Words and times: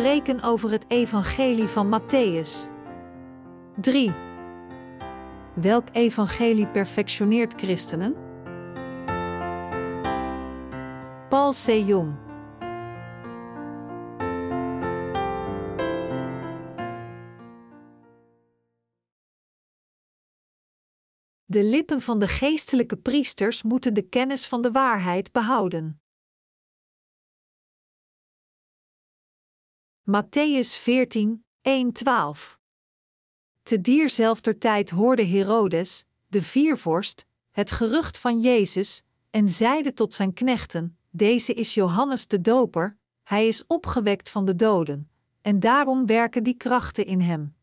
spreken 0.00 0.42
over 0.42 0.70
het 0.70 0.84
evangelie 0.88 1.66
van 1.66 2.00
Matthäus. 2.00 2.70
3. 3.80 4.12
Welk 5.54 5.88
evangelie 5.92 6.66
perfectioneert 6.66 7.54
christenen? 7.56 8.14
Paul 11.28 11.52
C. 11.52 11.66
Jong 11.66 12.14
De 21.44 21.62
lippen 21.64 22.00
van 22.00 22.18
de 22.18 22.26
geestelijke 22.26 22.96
priesters 22.96 23.62
moeten 23.62 23.94
de 23.94 24.08
kennis 24.08 24.46
van 24.46 24.62
de 24.62 24.70
waarheid 24.70 25.32
behouden. 25.32 26.00
Matthäus 30.10 30.76
14, 30.76 31.44
1, 31.62 31.92
12 31.92 32.58
Te 33.62 33.80
dierzelfder 33.80 34.58
tijd 34.58 34.90
hoorde 34.90 35.24
Herodes, 35.24 36.04
de 36.26 36.42
viervorst, 36.42 37.26
het 37.50 37.70
gerucht 37.70 38.18
van 38.18 38.40
Jezus, 38.40 39.02
en 39.30 39.48
zeide 39.48 39.92
tot 39.92 40.14
zijn 40.14 40.32
knechten: 40.32 40.96
Deze 41.10 41.54
is 41.54 41.74
Johannes 41.74 42.26
de 42.26 42.40
Doper, 42.40 42.96
hij 43.22 43.48
is 43.48 43.66
opgewekt 43.66 44.30
van 44.30 44.44
de 44.44 44.56
doden, 44.56 45.10
en 45.42 45.60
daarom 45.60 46.06
werken 46.06 46.42
die 46.42 46.56
krachten 46.56 47.06
in 47.06 47.20
hem. 47.20 47.54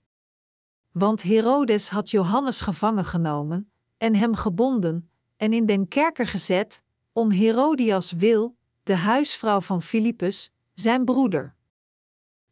Want 0.92 1.24
Herodes 1.24 1.90
had 1.90 2.10
Johannes 2.10 2.62
gevangen 2.62 3.06
genomen, 3.06 3.72
en 3.98 4.16
hem 4.16 4.36
gebonden, 4.36 5.10
en 5.38 5.54
in 5.54 5.66
den 5.66 5.88
kerker 5.88 6.28
gezet, 6.28 6.82
om 7.14 7.32
Herodias 7.32 8.12
wil, 8.12 8.56
de 8.84 8.96
huisvrouw 8.96 9.62
van 9.62 9.82
Filippus, 9.82 10.52
zijn 10.74 11.06
broeder. 11.06 11.56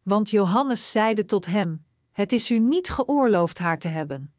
Want 0.06 0.30
Johannes 0.30 0.92
zeide 0.92 1.25
tot 1.25 1.45
hem: 1.45 1.86
Het 2.11 2.31
is 2.31 2.52
u 2.52 2.59
niet 2.59 2.89
geoorloofd 2.89 3.58
haar 3.58 3.80
te 3.80 3.88
hebben. 3.88 4.34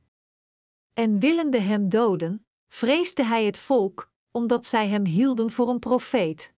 En 0.92 1.18
willende 1.18 1.60
hem 1.60 1.88
doden, 1.88 2.46
vreesde 2.68 3.24
hij 3.24 3.44
het 3.44 3.58
volk, 3.58 4.10
omdat 4.30 4.66
zij 4.66 4.88
hem 4.88 5.04
hielden 5.04 5.50
voor 5.50 5.68
een 5.68 5.78
profeet. 5.78 6.54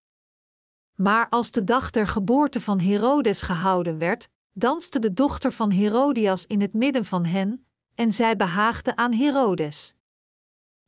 Maar 0.95 1.29
als 1.29 1.51
de 1.51 1.63
dag 1.63 1.91
der 1.91 2.07
geboorte 2.07 2.61
van 2.61 2.79
Herodes 2.79 3.41
gehouden 3.41 3.97
werd, 3.97 4.29
danste 4.51 4.99
de 4.99 5.13
dochter 5.13 5.51
van 5.51 5.71
Herodias 5.71 6.45
in 6.45 6.61
het 6.61 6.73
midden 6.73 7.05
van 7.05 7.25
hen, 7.25 7.65
en 7.95 8.11
zij 8.11 8.35
behaagde 8.35 8.95
aan 8.95 9.13
Herodes. 9.13 9.95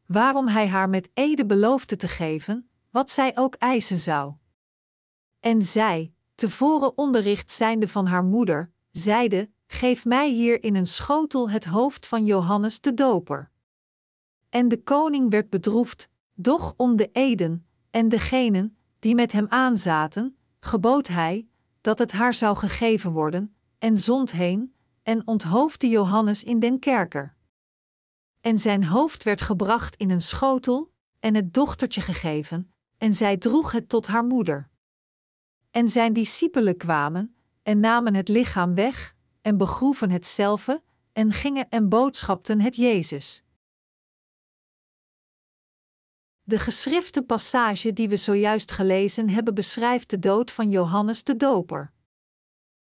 Waarom 0.06 0.48
hij 0.48 0.68
haar 0.68 0.90
met 0.90 1.10
ede 1.14 1.46
beloofde 1.46 1.96
te 1.96 2.08
geven, 2.08 2.70
wat 2.90 3.10
zij 3.10 3.38
ook 3.38 3.56
eisen 3.56 3.98
zou. 3.98 4.34
En 5.40 5.62
zij, 5.62 6.14
tevoren 6.42 6.98
onderricht 6.98 7.52
zijnde 7.52 7.88
van 7.88 8.06
haar 8.06 8.24
moeder, 8.24 8.72
zeide: 8.92 9.50
Geef 9.68 10.06
mij 10.06 10.30
hier 10.30 10.64
in 10.64 10.76
een 10.76 10.86
schotel 10.86 11.50
het 11.50 11.66
hoofd 11.66 12.08
van 12.08 12.26
Johannes 12.26 12.82
de 12.82 12.94
Doper. 12.94 13.52
En 14.50 14.68
de 14.68 14.84
koning 14.84 15.30
werd 15.30 15.50
bedroefd, 15.50 16.10
doch 16.34 16.74
om 16.78 16.96
de 16.96 17.10
eden 17.12 17.68
en 17.90 18.10
degenen 18.10 18.78
die 19.00 19.16
met 19.16 19.32
hem 19.32 19.46
aanzaten, 19.50 20.38
gebood 20.60 21.08
hij 21.08 21.48
dat 21.82 22.00
het 22.00 22.12
haar 22.12 22.34
zou 22.34 22.58
gegeven 22.58 23.12
worden, 23.12 23.56
en 23.80 23.98
zond 23.98 24.32
heen 24.32 24.76
en 25.04 25.28
onthoofde 25.28 25.88
Johannes 25.88 26.44
in 26.44 26.60
den 26.60 26.80
kerker. 26.80 27.36
En 28.40 28.60
zijn 28.60 28.86
hoofd 28.86 29.24
werd 29.24 29.42
gebracht 29.42 29.96
in 29.96 30.10
een 30.10 30.22
schotel 30.22 30.92
en 31.20 31.36
het 31.36 31.54
dochtertje 31.54 32.02
gegeven, 32.02 32.74
en 32.98 33.14
zij 33.14 33.38
droeg 33.38 33.72
het 33.72 33.90
tot 33.90 34.08
haar 34.08 34.26
moeder. 34.26 34.71
En 35.72 35.90
zijn 35.90 36.14
discipelen 36.14 36.78
kwamen 36.78 37.36
en 37.64 37.80
namen 37.80 38.16
het 38.16 38.28
lichaam 38.28 38.76
weg 38.76 39.16
en 39.42 39.58
begroeven 39.58 40.10
hetzelfde 40.10 40.84
en 41.14 41.32
gingen 41.32 41.70
en 41.70 41.90
boodschapten 41.90 42.62
het 42.62 42.76
Jezus. 42.76 43.44
De 46.44 46.60
geschrifte 46.60 47.22
passage 47.22 47.94
die 47.94 48.10
we 48.10 48.18
zojuist 48.18 48.72
gelezen 48.72 49.30
hebben 49.30 49.54
beschrijft 49.54 50.10
de 50.10 50.20
dood 50.20 50.52
van 50.52 50.70
Johannes 50.70 51.24
de 51.24 51.36
Doper. 51.36 51.92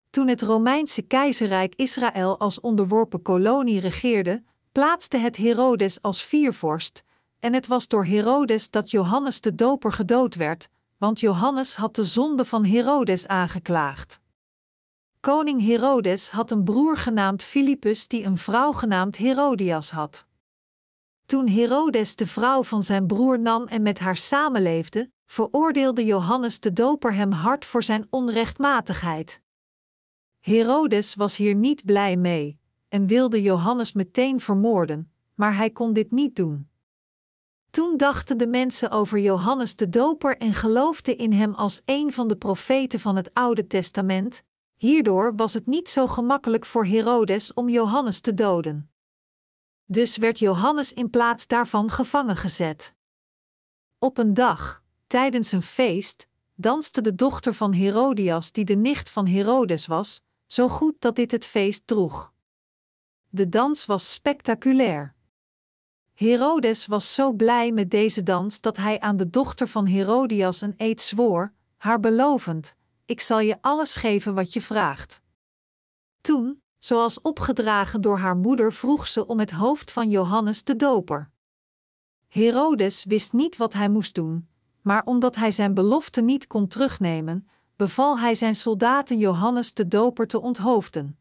Toen 0.09 0.27
het 0.27 0.41
Romeinse 0.41 1.01
keizerrijk 1.01 1.75
Israël 1.75 2.39
als 2.39 2.59
onderworpen 2.59 3.21
kolonie 3.21 3.79
regeerde, 3.79 4.43
plaatste 4.71 5.17
het 5.17 5.37
Herodes 5.37 6.01
als 6.01 6.23
viervorst, 6.23 7.03
en 7.39 7.53
het 7.53 7.67
was 7.67 7.87
door 7.87 8.05
Herodes 8.05 8.69
dat 8.69 8.91
Johannes 8.91 9.41
de 9.41 9.55
Doper 9.55 9.91
gedood 9.91 10.35
werd, 10.35 10.69
want 10.99 11.19
Johannes 11.19 11.75
had 11.75 11.95
de 11.95 12.03
zonde 12.03 12.45
van 12.45 12.65
Herodes 12.65 13.27
aangeklaagd. 13.27 14.21
Koning 15.19 15.61
Herodes 15.65 16.29
had 16.29 16.51
een 16.51 16.63
broer 16.63 16.97
genaamd 16.97 17.43
Filippus 17.43 18.07
die 18.07 18.23
een 18.23 18.37
vrouw 18.37 18.71
genaamd 18.71 19.17
Herodias 19.17 19.91
had. 19.91 20.27
Toen 21.25 21.47
Herodes 21.47 22.15
de 22.15 22.27
vrouw 22.27 22.63
van 22.63 22.83
zijn 22.83 23.07
broer 23.07 23.39
nam 23.39 23.67
en 23.67 23.81
met 23.81 23.99
haar 23.99 24.17
samenleefde, 24.17 25.11
veroordeelde 25.25 26.05
Johannes 26.05 26.59
de 26.59 26.73
Doper 26.73 27.13
hem 27.13 27.31
hard 27.31 27.65
voor 27.65 27.83
zijn 27.83 28.07
onrechtmatigheid. 28.09 29.41
Herodes 30.39 31.15
was 31.15 31.37
hier 31.37 31.55
niet 31.55 31.85
blij 31.85 32.15
mee 32.15 32.59
en 32.87 33.07
wilde 33.07 33.41
Johannes 33.41 33.93
meteen 33.93 34.39
vermoorden, 34.39 35.11
maar 35.35 35.55
hij 35.55 35.69
kon 35.69 35.93
dit 35.93 36.11
niet 36.11 36.35
doen. 36.35 36.68
Toen 37.69 37.97
dachten 37.97 38.37
de 38.37 38.47
mensen 38.47 38.91
over 38.91 39.19
Johannes 39.19 39.75
de 39.75 39.89
Doper 39.89 40.37
en 40.37 40.53
geloofden 40.53 41.17
in 41.17 41.33
hem 41.33 41.53
als 41.53 41.81
een 41.85 42.13
van 42.13 42.27
de 42.27 42.35
profeten 42.35 42.99
van 42.99 43.15
het 43.15 43.33
Oude 43.33 43.67
Testament. 43.67 44.43
Hierdoor 44.75 45.35
was 45.35 45.53
het 45.53 45.65
niet 45.65 45.89
zo 45.89 46.07
gemakkelijk 46.07 46.65
voor 46.65 46.85
Herodes 46.85 47.53
om 47.53 47.69
Johannes 47.69 48.19
te 48.19 48.33
doden. 48.33 48.91
Dus 49.85 50.17
werd 50.17 50.39
Johannes 50.39 50.93
in 50.93 51.09
plaats 51.09 51.47
daarvan 51.47 51.89
gevangen 51.89 52.35
gezet. 52.35 52.93
Op 53.99 54.17
een 54.17 54.33
dag, 54.33 54.83
tijdens 55.07 55.51
een 55.51 55.61
feest, 55.61 56.27
danste 56.55 57.01
de 57.01 57.15
dochter 57.15 57.53
van 57.53 57.73
Herodias, 57.73 58.51
die 58.51 58.65
de 58.65 58.75
nicht 58.75 59.09
van 59.09 59.27
Herodes 59.27 59.85
was, 59.85 60.21
zo 60.45 60.67
goed 60.67 60.95
dat 60.99 61.15
dit 61.15 61.31
het 61.31 61.45
feest 61.45 61.87
droeg. 61.87 62.33
De 63.29 63.49
dans 63.49 63.85
was 63.85 64.11
spectaculair. 64.11 65.15
Herodes 66.19 66.85
was 66.85 67.13
zo 67.13 67.33
blij 67.33 67.71
met 67.71 67.91
deze 67.91 68.23
dans 68.23 68.61
dat 68.61 68.77
hij 68.77 68.99
aan 68.99 69.17
de 69.17 69.29
dochter 69.29 69.67
van 69.67 69.85
Herodias 69.85 70.61
een 70.61 70.73
eed 70.77 71.01
zwoer, 71.01 71.53
haar 71.77 71.99
belovend: 71.99 72.75
Ik 73.05 73.21
zal 73.21 73.39
je 73.39 73.57
alles 73.61 73.95
geven 73.95 74.35
wat 74.35 74.53
je 74.53 74.61
vraagt. 74.61 75.21
Toen, 76.21 76.61
zoals 76.79 77.21
opgedragen 77.21 78.01
door 78.01 78.17
haar 78.17 78.37
moeder, 78.37 78.73
vroeg 78.73 79.07
ze 79.07 79.27
om 79.27 79.39
het 79.39 79.51
hoofd 79.51 79.91
van 79.91 80.09
Johannes 80.09 80.63
de 80.63 80.75
Doper. 80.75 81.29
Herodes 82.27 83.03
wist 83.03 83.33
niet 83.33 83.57
wat 83.57 83.73
hij 83.73 83.89
moest 83.89 84.15
doen, 84.15 84.47
maar 84.81 85.05
omdat 85.05 85.35
hij 85.35 85.51
zijn 85.51 85.73
belofte 85.73 86.21
niet 86.21 86.47
kon 86.47 86.67
terugnemen, 86.67 87.49
beval 87.75 88.19
hij 88.19 88.35
zijn 88.35 88.55
soldaten 88.55 89.17
Johannes 89.17 89.73
de 89.73 89.87
Doper 89.87 90.27
te 90.27 90.39
onthoofden 90.39 91.18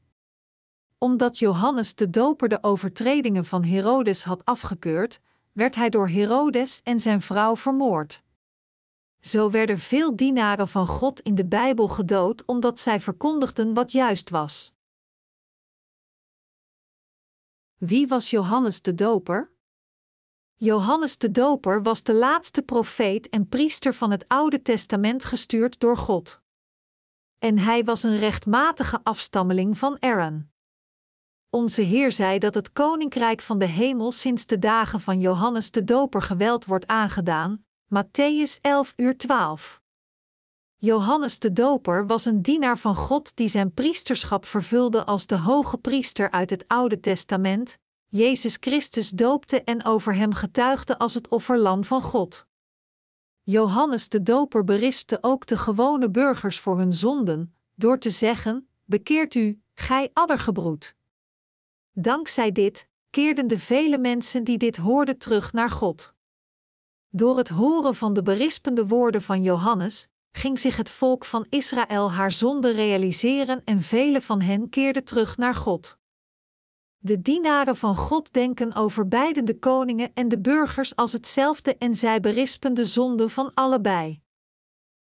omdat 0.98 1.38
Johannes 1.38 1.94
de 1.94 2.10
Doper 2.10 2.48
de 2.48 2.62
overtredingen 2.62 3.44
van 3.44 3.64
Herodes 3.64 4.24
had 4.24 4.44
afgekeurd, 4.44 5.20
werd 5.52 5.74
hij 5.74 5.88
door 5.88 6.08
Herodes 6.08 6.80
en 6.82 7.00
zijn 7.00 7.20
vrouw 7.20 7.56
vermoord. 7.56 8.22
Zo 9.20 9.50
werden 9.50 9.78
veel 9.78 10.16
dienaren 10.16 10.68
van 10.68 10.86
God 10.86 11.20
in 11.20 11.34
de 11.34 11.46
Bijbel 11.46 11.88
gedood 11.88 12.44
omdat 12.44 12.80
zij 12.80 13.00
verkondigden 13.00 13.74
wat 13.74 13.92
juist 13.92 14.30
was. 14.30 14.72
Wie 17.76 18.08
was 18.08 18.30
Johannes 18.30 18.82
de 18.82 18.94
Doper? 18.94 19.52
Johannes 20.54 21.18
de 21.18 21.30
Doper 21.30 21.82
was 21.82 22.02
de 22.02 22.14
laatste 22.14 22.62
profeet 22.62 23.28
en 23.28 23.48
priester 23.48 23.94
van 23.94 24.10
het 24.10 24.28
Oude 24.28 24.62
Testament 24.62 25.24
gestuurd 25.24 25.80
door 25.80 25.96
God. 25.96 26.42
En 27.38 27.58
hij 27.58 27.84
was 27.84 28.02
een 28.02 28.18
rechtmatige 28.18 29.00
afstammeling 29.02 29.78
van 29.78 30.02
Aaron. 30.02 30.50
Onze 31.50 31.82
Heer 31.82 32.12
zei 32.12 32.38
dat 32.38 32.54
het 32.54 32.72
koninkrijk 32.72 33.40
van 33.40 33.58
de 33.58 33.64
hemel 33.64 34.12
sinds 34.12 34.46
de 34.46 34.58
dagen 34.58 35.00
van 35.00 35.20
Johannes 35.20 35.70
de 35.70 35.84
Doper 35.84 36.22
geweld 36.22 36.64
wordt 36.64 36.86
aangedaan. 36.86 37.64
Matthäus 37.94 38.60
11 38.60 38.92
uur 38.96 39.16
12. 39.16 39.80
Johannes 40.76 41.38
de 41.38 41.52
Doper 41.52 42.06
was 42.06 42.24
een 42.24 42.42
dienaar 42.42 42.78
van 42.78 42.94
God 42.94 43.36
die 43.36 43.48
zijn 43.48 43.74
priesterschap 43.74 44.44
vervulde 44.44 45.04
als 45.04 45.26
de 45.26 45.36
hoge 45.36 45.78
priester 45.78 46.30
uit 46.30 46.50
het 46.50 46.64
Oude 46.66 47.00
Testament. 47.00 47.78
Jezus 48.08 48.56
Christus 48.60 49.10
doopte 49.10 49.62
en 49.62 49.84
over 49.84 50.14
hem 50.14 50.32
getuigde 50.32 50.98
als 50.98 51.14
het 51.14 51.28
offerlam 51.28 51.84
van 51.84 52.02
God. 52.02 52.46
Johannes 53.42 54.08
de 54.08 54.22
Doper 54.22 54.64
berispte 54.64 55.18
ook 55.20 55.46
de 55.46 55.56
gewone 55.56 56.10
burgers 56.10 56.60
voor 56.60 56.78
hun 56.78 56.92
zonden, 56.92 57.54
door 57.74 57.98
te 57.98 58.10
zeggen: 58.10 58.68
Bekeert 58.84 59.34
u, 59.34 59.62
gij 59.74 60.10
addergebroed. 60.12 60.96
Dankzij 62.00 62.52
dit 62.52 62.88
keerden 63.10 63.46
de 63.46 63.58
vele 63.58 63.98
mensen 63.98 64.44
die 64.44 64.58
dit 64.58 64.76
hoorden 64.76 65.18
terug 65.18 65.52
naar 65.52 65.70
God. 65.70 66.14
Door 67.08 67.36
het 67.36 67.48
horen 67.48 67.94
van 67.94 68.12
de 68.12 68.22
berispende 68.22 68.86
woorden 68.86 69.22
van 69.22 69.42
Johannes 69.42 70.08
ging 70.30 70.58
zich 70.58 70.76
het 70.76 70.90
volk 70.90 71.24
van 71.24 71.46
Israël 71.48 72.12
haar 72.12 72.32
zonde 72.32 72.70
realiseren 72.70 73.64
en 73.64 73.80
vele 73.80 74.20
van 74.20 74.40
hen 74.40 74.68
keerden 74.68 75.04
terug 75.04 75.36
naar 75.36 75.54
God. 75.54 75.98
De 76.98 77.20
dienaren 77.20 77.76
van 77.76 77.96
God 77.96 78.32
denken 78.32 78.74
over 78.74 79.08
beide 79.08 79.42
de 79.42 79.58
koningen 79.58 80.10
en 80.14 80.28
de 80.28 80.40
burgers 80.40 80.96
als 80.96 81.12
hetzelfde 81.12 81.76
en 81.76 81.94
zij 81.94 82.20
berispen 82.20 82.74
de 82.74 82.84
zonde 82.84 83.28
van 83.28 83.54
allebei. 83.54 84.22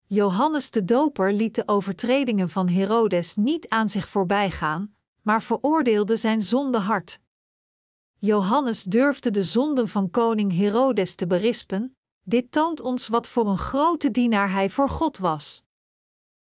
Johannes 0.06 0.72
de 0.72 0.86
Doper 0.86 1.34
liet 1.34 1.56
de 1.56 1.68
overtredingen 1.68 2.50
van 2.50 2.70
Herodes 2.70 3.36
niet 3.36 3.70
aan 3.70 3.90
zich 3.90 4.08
voorbij 4.08 4.52
gaan, 4.52 4.95
maar 5.26 5.44
veroordeelde 5.44 6.18
zijn 6.18 6.42
zonde 6.42 6.78
hard. 6.78 7.20
Johannes 8.18 8.84
durfde 8.84 9.32
de 9.32 9.44
zonden 9.44 9.88
van 9.88 10.10
koning 10.10 10.58
Herodes 10.58 11.16
te 11.16 11.28
berispen, 11.28 11.98
dit 12.24 12.52
toont 12.52 12.82
ons 12.82 13.08
wat 13.08 13.28
voor 13.28 13.48
een 13.48 13.58
grote 13.58 14.12
dienaar 14.12 14.52
hij 14.52 14.70
voor 14.70 14.90
God 14.90 15.18
was. 15.18 15.64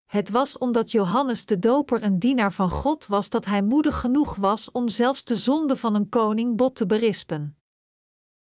Het 0.05 0.29
was 0.29 0.57
omdat 0.57 0.91
Johannes 0.91 1.45
de 1.45 1.59
Doper 1.59 2.03
een 2.03 2.19
dienaar 2.19 2.53
van 2.53 2.69
God 2.69 3.05
was 3.05 3.29
dat 3.29 3.45
hij 3.45 3.61
moedig 3.61 3.99
genoeg 3.99 4.35
was 4.35 4.71
om 4.71 4.87
zelfs 4.87 5.23
de 5.23 5.35
zonde 5.35 5.77
van 5.77 5.95
een 5.95 6.09
koning 6.09 6.55
bot 6.55 6.75
te 6.75 6.85
berispen. 6.85 7.57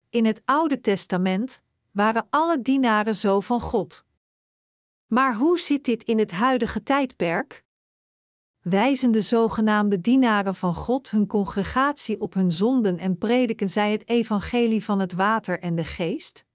In 0.09 0.25
het 0.25 0.41
Oude 0.45 0.81
Testament 0.81 1.61
waren 1.91 2.27
alle 2.29 2.61
dienaren 2.61 3.15
zo 3.15 3.39
van 3.39 3.61
God. 3.61 4.05
Maar 5.07 5.35
hoe 5.35 5.59
zit 5.59 5.85
dit 5.85 6.03
in 6.03 6.19
het 6.19 6.31
huidige 6.31 6.83
tijdperk? 6.83 7.63
Wijzen 8.61 9.11
de 9.11 9.21
zogenaamde 9.21 10.01
dienaren 10.01 10.55
van 10.55 10.75
God 10.75 11.11
hun 11.11 11.27
congregatie 11.27 12.21
op 12.21 12.33
hun 12.33 12.51
zonden 12.51 12.97
en 12.97 13.17
prediken 13.17 13.69
zij 13.69 13.91
het 13.91 14.09
evangelie 14.09 14.83
van 14.83 14.99
het 14.99 15.13
water 15.13 15.59
en 15.59 15.75
de 15.75 15.83
geest? 15.83 16.45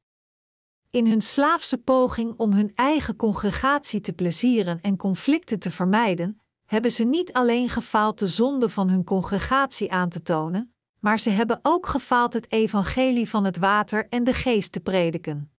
In 0.91 1.07
hun 1.07 1.21
slaafse 1.21 1.79
poging 1.79 2.35
om 2.37 2.53
hun 2.53 2.73
eigen 2.75 3.17
congregatie 3.17 4.01
te 4.01 4.13
plezieren 4.13 4.81
en 4.81 4.97
conflicten 4.97 5.59
te 5.59 5.71
vermijden, 5.71 6.41
hebben 6.65 6.93
ze 6.93 7.05
niet 7.05 7.33
alleen 7.33 7.69
gefaald 7.69 8.19
de 8.19 8.29
zonde 8.29 8.69
van 8.69 8.89
hun 8.89 9.05
congregatie 9.05 9.93
aan 9.93 10.09
te 10.09 10.23
tonen, 10.23 10.75
maar 11.01 11.19
ze 11.19 11.31
hebben 11.31 11.59
ook 11.63 11.87
gefaald 11.87 12.33
het 12.33 12.53
evangelie 12.53 13.29
van 13.29 13.45
het 13.45 13.57
water 13.57 14.09
en 14.09 14.25
de 14.25 14.35
geest 14.35 14.73
te 14.73 14.81
prediken. 14.81 15.56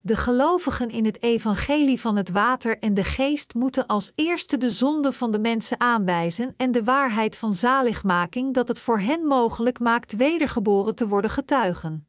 De 0.00 0.16
gelovigen 0.16 0.90
in 0.90 1.04
het 1.04 1.22
evangelie 1.22 2.00
van 2.00 2.16
het 2.16 2.30
water 2.30 2.78
en 2.78 2.94
de 2.94 3.04
geest 3.04 3.54
moeten 3.54 3.86
als 3.86 4.12
eerste 4.14 4.56
de 4.56 4.70
zonde 4.70 5.12
van 5.12 5.30
de 5.30 5.38
mensen 5.38 5.80
aanwijzen 5.80 6.54
en 6.56 6.72
de 6.72 6.84
waarheid 6.84 7.36
van 7.36 7.54
zaligmaking 7.54 8.54
dat 8.54 8.68
het 8.68 8.78
voor 8.78 8.98
hen 8.98 9.26
mogelijk 9.26 9.78
maakt 9.78 10.16
wedergeboren 10.16 10.94
te 10.94 11.08
worden 11.08 11.30
getuigen. 11.30 12.08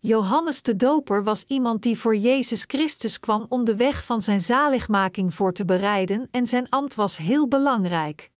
Johannes 0.00 0.62
de 0.62 0.76
Doper 0.76 1.24
was 1.24 1.44
iemand 1.44 1.82
die 1.82 1.98
voor 1.98 2.16
Jezus 2.16 2.64
Christus 2.66 3.20
kwam 3.20 3.46
om 3.48 3.64
de 3.64 3.76
weg 3.76 4.04
van 4.04 4.20
zijn 4.20 4.40
zaligmaking 4.40 5.34
voor 5.34 5.52
te 5.52 5.64
bereiden 5.64 6.28
en 6.30 6.46
zijn 6.46 6.68
ambt 6.68 6.94
was 6.94 7.16
heel 7.16 7.48
belangrijk. 7.48 8.30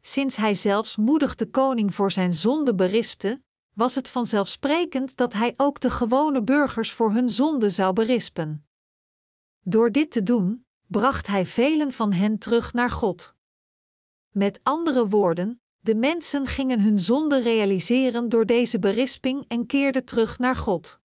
Sinds 0.00 0.36
hij 0.36 0.54
zelfs 0.54 0.96
moedig 0.96 1.34
de 1.34 1.50
koning 1.50 1.94
voor 1.94 2.12
zijn 2.12 2.32
zonde 2.32 2.74
berispte, 2.74 3.42
was 3.78 3.94
het 3.94 4.08
vanzelfsprekend 4.08 5.16
dat 5.16 5.32
hij 5.32 5.54
ook 5.56 5.80
de 5.80 5.90
gewone 5.90 6.42
burgers 6.42 6.92
voor 6.92 7.12
hun 7.12 7.28
zonde 7.28 7.70
zou 7.70 7.92
berispen. 7.92 8.66
Door 9.60 9.92
dit 9.92 10.10
te 10.10 10.22
doen, 10.22 10.66
bracht 10.86 11.26
hij 11.26 11.46
velen 11.46 11.92
van 11.92 12.12
hen 12.12 12.38
terug 12.38 12.72
naar 12.72 12.90
God. 12.90 13.34
Met 14.30 14.60
andere 14.62 15.08
woorden, 15.08 15.60
de 15.78 15.94
mensen 15.94 16.46
gingen 16.46 16.80
hun 16.80 16.98
zonde 16.98 17.40
realiseren 17.40 18.28
door 18.28 18.46
deze 18.46 18.78
berisping 18.78 19.44
en 19.48 19.66
keerden 19.66 20.04
terug 20.04 20.38
naar 20.38 20.56
God. 20.56 21.00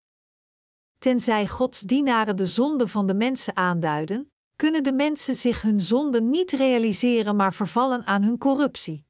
Tenzij 0.97 1.47
Gods 1.47 1.81
dienaren 1.81 2.35
de 2.35 2.47
zonde 2.47 2.87
van 2.87 3.07
de 3.07 3.13
mensen 3.13 3.55
aanduiden, 3.55 4.31
kunnen 4.55 4.83
de 4.83 4.93
mensen 4.93 5.35
zich 5.35 5.61
hun 5.61 5.79
zonde 5.79 6.21
niet 6.21 6.51
realiseren, 6.51 7.35
maar 7.35 7.53
vervallen 7.53 8.05
aan 8.05 8.23
hun 8.23 8.37
corruptie. 8.37 9.05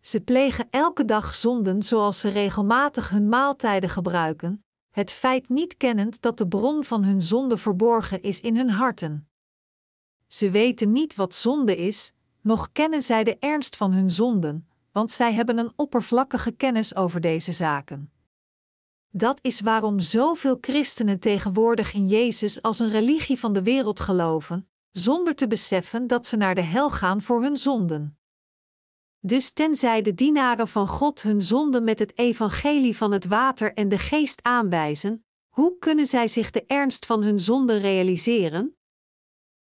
Ze 0.00 0.20
plegen 0.20 0.66
elke 0.70 1.04
dag 1.04 1.36
zonden 1.36 1.82
zoals 1.82 2.20
ze 2.20 2.28
regelmatig 2.28 3.10
hun 3.10 3.28
maaltijden 3.28 3.90
gebruiken, 3.90 4.64
het 4.90 5.10
feit 5.10 5.48
niet 5.48 5.76
kennend 5.76 6.22
dat 6.22 6.38
de 6.38 6.48
bron 6.48 6.84
van 6.84 7.04
hun 7.04 7.22
zonde 7.22 7.56
verborgen 7.56 8.22
is 8.22 8.40
in 8.40 8.56
hun 8.56 8.70
harten. 8.70 9.28
Ze 10.26 10.50
weten 10.50 10.92
niet 10.92 11.14
wat 11.14 11.34
zonde 11.34 11.76
is, 11.76 12.12
nog 12.40 12.72
kennen 12.72 13.02
zij 13.02 13.24
de 13.24 13.36
ernst 13.38 13.76
van 13.76 13.92
hun 13.92 14.10
zonden, 14.10 14.68
want 14.92 15.10
zij 15.10 15.32
hebben 15.32 15.58
een 15.58 15.72
oppervlakkige 15.76 16.50
kennis 16.50 16.94
over 16.94 17.20
deze 17.20 17.52
zaken. 17.52 18.12
Dat 19.10 19.38
is 19.42 19.60
waarom 19.60 20.00
zoveel 20.00 20.58
christenen 20.60 21.18
tegenwoordig 21.18 21.92
in 21.92 22.06
Jezus 22.06 22.62
als 22.62 22.78
een 22.78 22.90
religie 22.90 23.38
van 23.38 23.52
de 23.52 23.62
wereld 23.62 24.00
geloven, 24.00 24.68
zonder 24.92 25.34
te 25.34 25.46
beseffen 25.46 26.06
dat 26.06 26.26
ze 26.26 26.36
naar 26.36 26.54
de 26.54 26.62
hel 26.62 26.90
gaan 26.90 27.22
voor 27.22 27.42
hun 27.42 27.56
zonden. 27.56 28.19
Dus 29.22 29.52
tenzij 29.52 30.02
de 30.02 30.14
dienaren 30.14 30.68
van 30.68 30.88
God 30.88 31.22
hun 31.22 31.40
zonde 31.40 31.80
met 31.80 31.98
het 31.98 32.18
evangelie 32.18 32.96
van 32.96 33.12
het 33.12 33.26
water 33.26 33.74
en 33.74 33.88
de 33.88 33.98
geest 33.98 34.42
aanwijzen, 34.42 35.24
hoe 35.48 35.78
kunnen 35.78 36.06
zij 36.06 36.28
zich 36.28 36.50
de 36.50 36.64
ernst 36.66 37.06
van 37.06 37.22
hun 37.22 37.38
zonde 37.38 37.76
realiseren? 37.76 38.76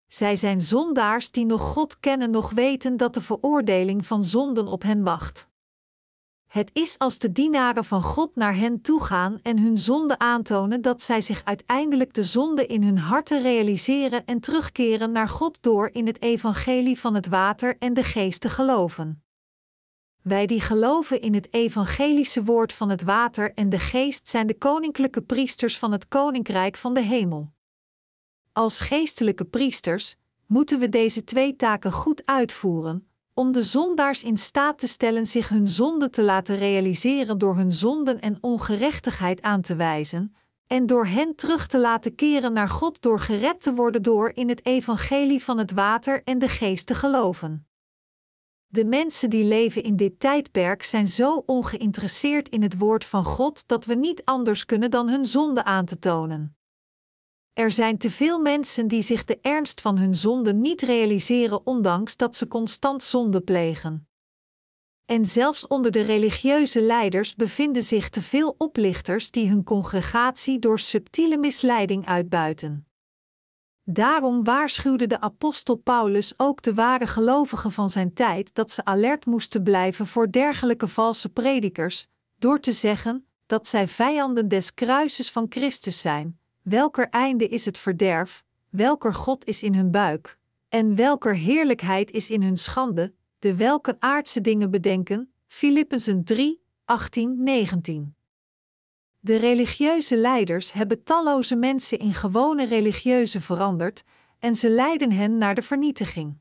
Zij 0.07 0.37
zijn 0.37 0.61
zondaars 0.61 1.31
die 1.31 1.47
nog 1.47 1.61
God 1.61 2.01
kennen, 2.01 2.31
nog 2.31 2.51
weten 2.51 2.97
dat 2.97 3.15
de 3.15 3.21
veroordeling 3.21 4.07
van 4.07 4.25
zonden 4.25 4.67
op 4.67 4.83
hen 4.83 5.03
wacht. 5.03 5.49
Het 6.49 6.71
is 6.73 6.99
als 6.99 7.19
de 7.19 7.33
dienaren 7.33 7.85
van 7.85 8.03
God 8.03 8.37
naar 8.37 8.57
hen 8.57 8.81
toegaan 8.81 9.39
en 9.43 9.59
hun 9.59 9.79
zonde 9.79 10.19
aantonen 10.19 10.83
dat 10.83 11.03
zij 11.03 11.21
zich 11.21 11.45
uiteindelijk 11.45 12.15
de 12.15 12.25
zonde 12.25 12.67
in 12.67 12.83
hun 12.83 12.99
harten 12.99 13.43
realiseren 13.43 14.25
en 14.25 14.41
terugkeren 14.41 15.13
naar 15.13 15.29
God 15.29 15.63
door 15.63 15.89
in 15.93 16.07
het 16.07 16.23
evangelie 16.23 17.01
van 17.01 17.15
het 17.15 17.27
water 17.27 17.77
en 17.79 17.95
de 17.95 18.05
geest 18.05 18.41
te 18.41 18.49
geloven. 18.49 19.25
Wij 20.25 20.47
die 20.47 20.61
geloven 20.61 21.21
in 21.21 21.35
het 21.35 21.55
evangelische 21.55 22.45
woord 22.45 22.73
van 22.73 22.89
het 22.89 23.03
water 23.03 23.55
en 23.55 23.69
de 23.69 23.79
geest 23.79 24.29
zijn 24.29 24.47
de 24.47 24.59
koninklijke 24.59 25.23
priesters 25.23 25.79
van 25.79 25.93
het 25.93 26.09
koninkrijk 26.09 26.77
van 26.77 26.95
de 26.95 27.01
hemel. 27.03 27.53
Als 28.53 28.81
geestelijke 28.81 29.45
priesters 29.45 30.17
moeten 30.47 30.79
we 30.79 30.89
deze 30.89 31.25
twee 31.25 31.57
taken 31.57 31.93
goed 31.93 32.23
uitvoeren, 32.25 33.09
om 33.35 33.53
de 33.53 33.63
zondaars 33.63 34.23
in 34.23 34.37
staat 34.37 34.79
te 34.79 34.87
stellen 34.87 35.27
zich 35.27 35.49
hun 35.49 35.69
zonde 35.69 36.11
te 36.11 36.23
laten 36.23 36.57
realiseren 36.57 37.39
door 37.39 37.57
hun 37.57 37.73
zonden 37.73 38.21
en 38.21 38.39
ongerechtigheid 38.41 39.43
aan 39.43 39.61
te 39.61 39.77
wijzen, 39.77 40.35
en 40.67 40.87
door 40.87 41.07
hen 41.07 41.35
terug 41.35 41.67
te 41.67 41.79
laten 41.79 42.15
keren 42.15 42.53
naar 42.53 42.69
God 42.69 43.03
door 43.03 43.21
gered 43.21 43.61
te 43.61 43.75
worden 43.75 44.03
door 44.03 44.31
in 44.35 44.49
het 44.49 44.67
evangelie 44.67 45.43
van 45.43 45.59
het 45.59 45.73
water 45.73 46.23
en 46.23 46.39
de 46.39 46.49
geest 46.49 46.87
te 46.87 46.95
geloven. 46.95 47.67
De 48.75 48.85
mensen 48.85 49.31
die 49.31 49.45
leven 49.45 49.83
in 49.83 49.97
dit 49.97 50.21
tijdperk 50.21 50.85
zijn 50.85 51.09
zo 51.09 51.43
ongeïnteresseerd 51.47 52.49
in 52.49 52.63
het 52.63 52.79
woord 52.79 53.05
van 53.05 53.25
God 53.25 53.69
dat 53.69 53.85
we 53.85 53.95
niet 53.95 54.25
anders 54.25 54.65
kunnen 54.65 54.91
dan 54.91 55.09
hun 55.09 55.27
zonde 55.27 55.65
aan 55.65 55.85
te 55.85 55.99
tonen. 55.99 56.57
Er 57.53 57.73
zijn 57.73 57.99
te 57.99 58.11
veel 58.11 58.39
mensen 58.39 58.89
die 58.89 59.03
zich 59.03 59.25
de 59.25 59.39
ernst 59.41 59.81
van 59.81 59.99
hun 59.99 60.15
zonde 60.15 60.53
niet 60.55 60.83
realiseren, 60.83 61.67
ondanks 61.67 62.17
dat 62.17 62.37
ze 62.37 62.49
constant 62.49 63.03
zonde 63.03 63.41
plegen. 63.41 64.09
En 65.05 65.25
zelfs 65.25 65.67
onder 65.67 65.91
de 65.91 66.03
religieuze 66.03 66.81
leiders 66.81 67.35
bevinden 67.35 67.83
zich 67.83 68.09
te 68.09 68.23
veel 68.23 68.55
oplichters 68.59 69.31
die 69.31 69.49
hun 69.49 69.65
congregatie 69.65 70.59
door 70.59 70.79
subtiele 70.79 71.39
misleiding 71.39 72.07
uitbuiten. 72.07 72.89
Daarom 73.85 74.45
waarschuwde 74.45 75.07
de 75.07 75.21
apostel 75.21 75.77
Paulus 75.77 76.33
ook 76.37 76.63
de 76.63 76.75
ware 76.75 77.07
gelovigen 77.07 77.73
van 77.73 77.91
zijn 77.91 78.13
tijd 78.13 78.55
dat 78.55 78.71
ze 78.71 78.85
alert 78.85 79.27
moesten 79.27 79.63
blijven 79.63 80.07
voor 80.07 80.31
dergelijke 80.31 80.89
valse 80.89 81.29
predikers, 81.29 82.07
door 82.39 82.61
te 82.61 82.73
zeggen 82.73 83.27
dat 83.47 83.69
zij 83.69 83.89
vijanden 83.89 84.49
des 84.49 84.75
kruises 84.75 85.31
van 85.31 85.47
Christus 85.49 86.01
zijn, 86.01 86.39
welker 86.63 87.09
einde 87.09 87.49
is 87.49 87.65
het 87.65 87.79
verderf, 87.79 88.45
welker 88.71 89.15
God 89.15 89.45
is 89.45 89.63
in 89.63 89.75
hun 89.75 89.91
buik, 89.91 90.39
en 90.69 90.95
welker 90.95 91.37
heerlijkheid 91.37 92.11
is 92.11 92.31
in 92.31 92.43
hun 92.43 92.57
schande, 92.57 93.13
de 93.39 93.57
welke 93.57 93.97
aardse 93.99 94.41
dingen 94.41 94.71
bedenken. 94.71 95.33
Filippenzen 95.47 96.25
3, 96.25 96.63
18, 96.85 97.43
19. 97.43 98.15
De 99.25 99.37
religieuze 99.37 100.17
leiders 100.17 100.73
hebben 100.73 101.03
talloze 101.03 101.57
mensen 101.57 101.99
in 101.99 102.15
gewone 102.15 102.67
religieuze 102.67 103.41
veranderd 103.41 104.05
en 104.39 104.55
ze 104.55 104.69
leiden 104.69 105.13
hen 105.13 105.39
naar 105.39 105.55
de 105.55 105.63
vernietiging. 105.63 106.39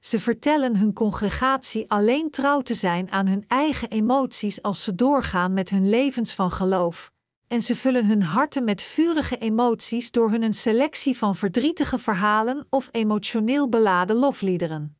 Ze 0.00 0.20
vertellen 0.20 0.76
hun 0.76 0.92
congregatie 0.92 1.90
alleen 1.90 2.30
trouw 2.30 2.60
te 2.60 2.74
zijn 2.74 3.10
aan 3.10 3.26
hun 3.26 3.44
eigen 3.48 3.90
emoties 3.90 4.62
als 4.62 4.82
ze 4.82 4.94
doorgaan 4.94 5.52
met 5.52 5.70
hun 5.70 5.88
levens 5.88 6.34
van 6.34 6.50
geloof, 6.50 7.12
en 7.48 7.62
ze 7.62 7.76
vullen 7.76 8.06
hun 8.06 8.22
harten 8.22 8.64
met 8.64 8.82
vurige 8.82 9.38
emoties 9.38 10.10
door 10.10 10.30
hun 10.30 10.42
een 10.42 10.54
selectie 10.54 11.16
van 11.16 11.36
verdrietige 11.36 11.98
verhalen 11.98 12.66
of 12.70 12.88
emotioneel 12.90 13.68
beladen 13.68 14.16
lofliederen. 14.16 14.96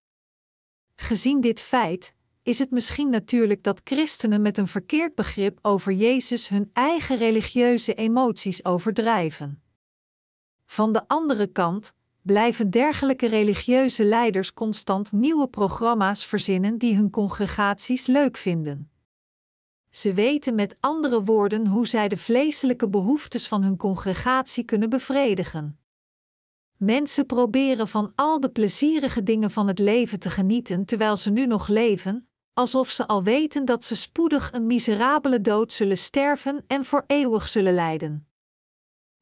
Gezien 0.96 1.40
dit 1.40 1.60
feit, 1.60 2.14
is 2.44 2.58
het 2.58 2.70
misschien 2.70 3.10
natuurlijk 3.10 3.62
dat 3.62 3.80
christenen 3.84 4.42
met 4.42 4.58
een 4.58 4.68
verkeerd 4.68 5.14
begrip 5.14 5.58
over 5.62 5.92
Jezus 5.92 6.48
hun 6.48 6.70
eigen 6.72 7.16
religieuze 7.16 7.94
emoties 7.94 8.64
overdrijven. 8.64 9.62
Van 10.66 10.92
de 10.92 11.08
andere 11.08 11.46
kant 11.46 11.94
blijven 12.22 12.70
dergelijke 12.70 13.26
religieuze 13.26 14.04
leiders 14.04 14.52
constant 14.52 15.12
nieuwe 15.12 15.48
programma's 15.48 16.26
verzinnen 16.26 16.78
die 16.78 16.96
hun 16.96 17.10
congregaties 17.10 18.06
leuk 18.06 18.36
vinden. 18.36 18.90
Ze 19.90 20.12
weten 20.12 20.54
met 20.54 20.76
andere 20.80 21.22
woorden 21.22 21.66
hoe 21.66 21.86
zij 21.86 22.08
de 22.08 22.16
vleeselijke 22.16 22.88
behoeftes 22.88 23.48
van 23.48 23.62
hun 23.62 23.76
congregatie 23.76 24.64
kunnen 24.64 24.90
bevredigen. 24.90 25.78
Mensen 26.76 27.26
proberen 27.26 27.88
van 27.88 28.12
al 28.14 28.40
de 28.40 28.50
plezierige 28.50 29.22
dingen 29.22 29.50
van 29.50 29.68
het 29.68 29.78
leven 29.78 30.18
te 30.18 30.30
genieten 30.30 30.84
terwijl 30.84 31.16
ze 31.16 31.30
nu 31.30 31.46
nog 31.46 31.68
leven, 31.68 32.28
alsof 32.54 32.90
ze 32.90 33.06
al 33.06 33.22
weten 33.22 33.64
dat 33.64 33.84
ze 33.84 33.96
spoedig 33.96 34.52
een 34.52 34.66
miserabele 34.66 35.40
dood 35.40 35.72
zullen 35.72 35.98
sterven 35.98 36.64
en 36.66 36.84
voor 36.84 37.04
eeuwig 37.06 37.48
zullen 37.48 37.74
lijden. 37.74 38.28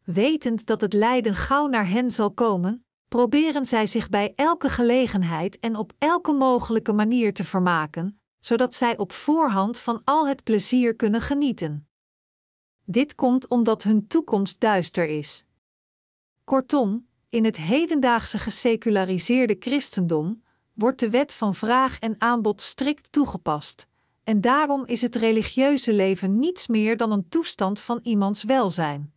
Wetend 0.05 0.67
dat 0.67 0.81
het 0.81 0.93
lijden 0.93 1.35
gauw 1.35 1.67
naar 1.67 1.89
hen 1.89 2.11
zal 2.11 2.31
komen, 2.33 2.85
proberen 3.09 3.67
zij 3.67 3.87
zich 3.87 4.09
bij 4.09 4.33
elke 4.37 4.69
gelegenheid 4.69 5.59
en 5.59 5.77
op 5.77 5.93
elke 5.99 6.33
mogelijke 6.33 6.93
manier 6.93 7.35
te 7.35 7.45
vermaken, 7.45 8.21
zodat 8.41 8.75
zij 8.75 8.99
op 8.99 9.13
voorhand 9.13 9.79
van 9.79 10.01
al 10.05 10.29
het 10.29 10.45
plezier 10.45 10.97
kunnen 10.97 11.21
genieten. 11.21 11.89
Dit 12.85 13.15
komt 13.15 13.49
omdat 13.49 13.83
hun 13.83 14.07
toekomst 14.07 14.61
duister 14.61 15.09
is. 15.09 15.45
Kortom, 16.45 17.07
in 17.29 17.45
het 17.45 17.57
hedendaagse 17.57 18.39
geseculariseerde 18.39 19.57
christendom 19.59 20.43
wordt 20.75 21.01
de 21.01 21.11
wet 21.11 21.35
van 21.35 21.55
vraag 21.55 21.99
en 21.99 22.15
aanbod 22.19 22.61
strikt 22.61 23.13
toegepast, 23.13 23.87
en 24.25 24.41
daarom 24.41 24.85
is 24.87 25.03
het 25.03 25.17
religieuze 25.17 25.93
leven 25.93 26.39
niets 26.39 26.67
meer 26.67 26.97
dan 26.97 27.13
een 27.13 27.29
toestand 27.29 27.81
van 27.81 28.01
iemands 28.03 28.43
welzijn. 28.43 29.13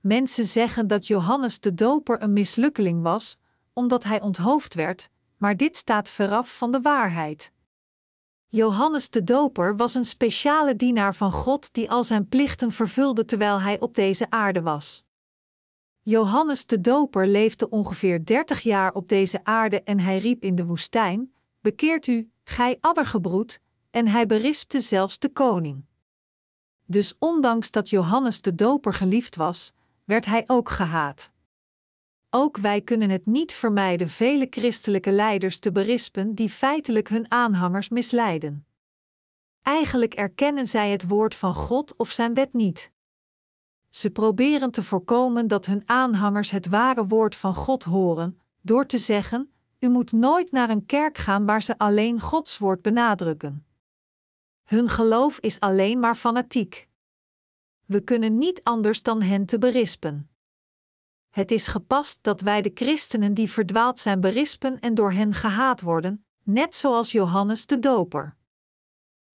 Mensen 0.00 0.44
zeggen 0.44 0.86
dat 0.86 1.06
Johannes 1.06 1.60
de 1.60 1.74
Doper 1.74 2.22
een 2.22 2.32
mislukkeling 2.32 3.02
was, 3.02 3.36
omdat 3.72 4.04
hij 4.04 4.20
onthoofd 4.20 4.74
werd, 4.74 5.08
maar 5.36 5.56
dit 5.56 5.76
staat 5.76 6.08
veraf 6.08 6.56
van 6.56 6.72
de 6.72 6.80
waarheid. 6.80 7.52
Johannes 8.46 9.10
de 9.10 9.24
Doper 9.24 9.76
was 9.76 9.94
een 9.94 10.04
speciale 10.04 10.76
dienaar 10.76 11.14
van 11.14 11.32
God 11.32 11.72
die 11.72 11.90
al 11.90 12.04
zijn 12.04 12.28
plichten 12.28 12.72
vervulde 12.72 13.24
terwijl 13.24 13.60
hij 13.60 13.80
op 13.80 13.94
deze 13.94 14.30
aarde 14.30 14.62
was. 14.62 15.04
Johannes 16.06 16.66
de 16.66 16.80
Doper 16.80 17.26
leefde 17.26 17.70
ongeveer 17.70 18.24
30 18.24 18.60
jaar 18.60 18.92
op 18.92 19.08
deze 19.08 19.44
aarde 19.44 19.82
en 19.82 20.00
hij 20.00 20.18
riep 20.18 20.42
in 20.42 20.54
de 20.54 20.64
woestijn: 20.64 21.32
Bekeert 21.60 22.06
u, 22.06 22.30
gij 22.42 22.78
addergebroed, 22.80 23.60
en 23.90 24.08
hij 24.08 24.26
berispte 24.26 24.80
zelfs 24.80 25.18
de 25.18 25.28
koning. 25.28 25.84
Dus 26.86 27.14
ondanks 27.18 27.70
dat 27.70 27.90
Johannes 27.90 28.40
de 28.40 28.54
Doper 28.54 28.94
geliefd 28.94 29.36
was, 29.36 29.72
werd 30.04 30.24
hij 30.24 30.44
ook 30.46 30.68
gehaat. 30.68 31.30
Ook 32.30 32.56
wij 32.56 32.80
kunnen 32.80 33.10
het 33.10 33.26
niet 33.26 33.52
vermijden 33.52 34.08
vele 34.08 34.46
christelijke 34.50 35.12
leiders 35.12 35.58
te 35.58 35.72
berispen 35.72 36.34
die 36.34 36.48
feitelijk 36.48 37.08
hun 37.08 37.30
aanhangers 37.30 37.88
misleiden. 37.88 38.66
Eigenlijk 39.62 40.14
erkennen 40.14 40.66
zij 40.66 40.90
het 40.90 41.08
woord 41.08 41.34
van 41.34 41.54
God 41.54 41.96
of 41.96 42.10
zijn 42.10 42.34
wet 42.34 42.52
niet. 42.52 42.92
Ze 43.94 44.10
proberen 44.10 44.70
te 44.70 44.82
voorkomen 44.82 45.46
dat 45.46 45.66
hun 45.66 45.82
aanhangers 45.86 46.50
het 46.50 46.66
ware 46.66 47.06
woord 47.06 47.34
van 47.34 47.54
God 47.54 47.82
horen, 47.82 48.40
door 48.60 48.86
te 48.86 48.98
zeggen: 48.98 49.52
U 49.78 49.88
moet 49.88 50.12
nooit 50.12 50.52
naar 50.52 50.70
een 50.70 50.86
kerk 50.86 51.18
gaan 51.18 51.46
waar 51.46 51.62
ze 51.62 51.78
alleen 51.78 52.20
Gods 52.20 52.58
woord 52.58 52.82
benadrukken. 52.82 53.66
Hun 54.64 54.88
geloof 54.88 55.38
is 55.38 55.60
alleen 55.60 56.00
maar 56.00 56.14
fanatiek. 56.14 56.88
We 57.84 58.00
kunnen 58.00 58.38
niet 58.38 58.60
anders 58.62 59.02
dan 59.02 59.22
hen 59.22 59.46
te 59.46 59.58
berispen. 59.58 60.30
Het 61.30 61.50
is 61.50 61.66
gepast 61.66 62.18
dat 62.22 62.40
wij 62.40 62.62
de 62.62 62.70
christenen 62.74 63.34
die 63.34 63.50
verdwaald 63.50 63.98
zijn 63.98 64.20
berispen 64.20 64.80
en 64.80 64.94
door 64.94 65.12
hen 65.12 65.34
gehaat 65.34 65.80
worden, 65.80 66.24
net 66.42 66.74
zoals 66.74 67.12
Johannes 67.12 67.66
de 67.66 67.78
Doper. 67.78 68.36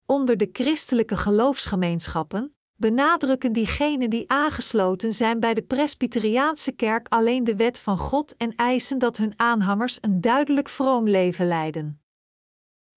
Onder 0.05 0.37
de 0.37 0.49
christelijke 0.51 1.17
geloofsgemeenschappen 1.17 2.53
benadrukken 2.79 3.53
diegenen 3.53 4.09
die 4.09 4.29
aangesloten 4.31 5.13
zijn 5.13 5.39
bij 5.39 5.53
de 5.53 5.61
Presbyteriaanse 5.61 6.71
kerk 6.71 7.07
alleen 7.07 7.43
de 7.43 7.55
wet 7.55 7.79
van 7.79 7.97
God 7.97 8.37
en 8.37 8.55
eisen 8.55 8.99
dat 8.99 9.17
hun 9.17 9.33
aanhangers 9.35 9.97
een 10.01 10.21
duidelijk 10.21 10.69
vroom 10.69 11.07
leven 11.07 11.47
leiden. 11.47 12.01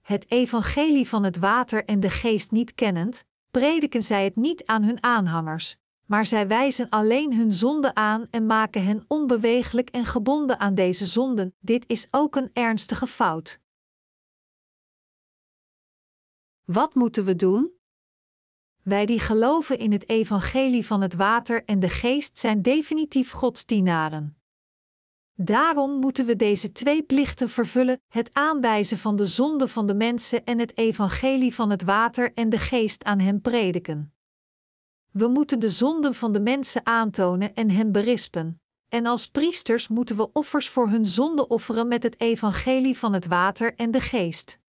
Het 0.00 0.30
evangelie 0.30 1.08
van 1.08 1.22
het 1.22 1.38
water 1.38 1.84
en 1.84 2.00
de 2.00 2.10
geest 2.10 2.50
niet 2.50 2.74
kennend, 2.74 3.24
prediken 3.50 4.02
zij 4.02 4.24
het 4.24 4.36
niet 4.36 4.66
aan 4.66 4.82
hun 4.82 5.02
aanhangers, 5.02 5.76
maar 6.06 6.26
zij 6.26 6.48
wijzen 6.48 6.88
alleen 6.88 7.36
hun 7.36 7.52
zonde 7.52 7.94
aan 7.94 8.26
en 8.30 8.46
maken 8.46 8.84
hen 8.84 9.04
onbeweeglijk 9.08 9.90
en 9.90 10.04
gebonden 10.04 10.58
aan 10.58 10.74
deze 10.74 11.06
zonden. 11.06 11.54
Dit 11.60 11.84
is 11.86 12.06
ook 12.10 12.36
een 12.36 12.50
ernstige 12.52 13.06
fout. 13.06 13.60
Wat 16.64 16.94
moeten 16.94 17.24
we 17.24 17.36
doen? 17.36 17.80
Wij 18.82 19.06
die 19.06 19.20
geloven 19.20 19.78
in 19.78 19.92
het 19.92 20.08
evangelie 20.08 20.86
van 20.86 21.00
het 21.00 21.14
water 21.14 21.64
en 21.64 21.78
de 21.78 21.88
geest 21.88 22.38
zijn 22.38 22.62
definitief 22.62 23.30
godsdienaren. 23.30 24.36
Daarom 25.34 25.98
moeten 25.98 26.26
we 26.26 26.36
deze 26.36 26.72
twee 26.72 27.02
plichten 27.02 27.48
vervullen: 27.48 28.00
het 28.08 28.30
aanwijzen 28.32 28.98
van 28.98 29.16
de 29.16 29.26
zonde 29.26 29.68
van 29.68 29.86
de 29.86 29.94
mensen 29.94 30.44
en 30.44 30.58
het 30.58 30.76
evangelie 30.76 31.54
van 31.54 31.70
het 31.70 31.82
water 31.82 32.32
en 32.34 32.48
de 32.48 32.58
geest 32.58 33.04
aan 33.04 33.18
hen 33.18 33.40
prediken. 33.40 34.14
We 35.10 35.28
moeten 35.28 35.58
de 35.58 35.70
zonden 35.70 36.14
van 36.14 36.32
de 36.32 36.40
mensen 36.40 36.86
aantonen 36.86 37.54
en 37.54 37.70
hen 37.70 37.92
berispen. 37.92 38.60
En 38.88 39.06
als 39.06 39.28
priesters 39.28 39.88
moeten 39.88 40.16
we 40.16 40.32
offers 40.32 40.68
voor 40.68 40.88
hun 40.88 41.06
zonde 41.06 41.48
offeren 41.48 41.88
met 41.88 42.02
het 42.02 42.20
evangelie 42.20 42.98
van 42.98 43.12
het 43.12 43.26
water 43.26 43.74
en 43.74 43.90
de 43.90 44.00
geest. 44.00 44.60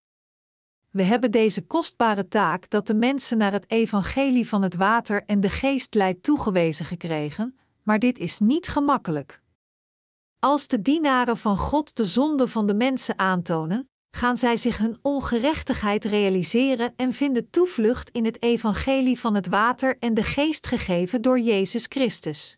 We 0.94 1.04
hebben 1.04 1.32
deze 1.32 1.62
kostbare 1.62 2.28
taak 2.28 2.70
dat 2.70 2.88
de 2.88 2.94
mensen 2.94 3.38
naar 3.38 3.52
het 3.52 3.72
evangelie 3.72 4.48
van 4.48 4.62
het 4.62 4.76
water 4.76 5.24
en 5.26 5.40
de 5.40 5.50
geest 5.50 5.94
leidt 5.94 6.24
toegewezen 6.24 6.86
gekregen, 6.86 7.58
maar 7.84 8.00
dit 8.00 8.20
is 8.20 8.40
niet 8.40 8.68
gemakkelijk. 8.68 9.42
Als 10.40 10.68
de 10.68 10.82
dienaren 10.82 11.38
van 11.38 11.58
God 11.58 11.96
de 11.96 12.06
zonde 12.06 12.48
van 12.48 12.68
de 12.68 12.74
mensen 12.74 13.20
aantonen, 13.20 13.90
gaan 14.12 14.38
zij 14.38 14.58
zich 14.58 14.78
hun 14.78 14.98
ongerechtigheid 15.02 16.06
realiseren 16.06 16.94
en 16.96 17.14
vinden 17.14 17.50
toevlucht 17.50 18.10
in 18.10 18.26
het 18.26 18.42
evangelie 18.42 19.20
van 19.20 19.36
het 19.36 19.48
water 19.48 19.98
en 20.00 20.14
de 20.14 20.24
geest 20.24 20.68
gegeven 20.68 21.22
door 21.22 21.40
Jezus 21.40 21.86
Christus. 21.90 22.58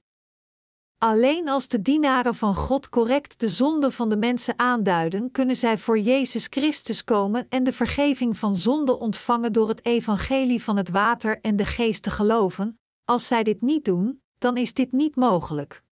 Alleen 1.06 1.50
als 1.50 1.68
de 1.68 1.82
dienaren 1.82 2.36
van 2.36 2.56
God 2.56 2.90
correct 2.90 3.40
de 3.40 3.50
zonde 3.50 3.92
van 3.92 4.10
de 4.10 4.18
mensen 4.18 4.60
aanduiden, 4.60 5.32
kunnen 5.32 5.56
zij 5.56 5.78
voor 5.78 6.00
Jezus 6.00 6.48
Christus 6.50 7.04
komen 7.04 7.46
en 7.50 7.64
de 7.64 7.74
vergeving 7.74 8.38
van 8.38 8.56
zonde 8.56 9.00
ontvangen 9.00 9.54
door 9.54 9.68
het 9.68 9.86
evangelie 9.86 10.64
van 10.64 10.78
het 10.78 10.90
water 10.90 11.42
en 11.42 11.56
de 11.56 11.66
geest 11.66 12.04
te 12.04 12.10
geloven. 12.10 12.80
Als 13.04 13.28
zij 13.28 13.44
dit 13.44 13.62
niet 13.62 13.86
doen, 13.86 14.22
dan 14.38 14.58
is 14.58 14.74
dit 14.74 14.92
niet 14.92 15.16
mogelijk. 15.16 15.84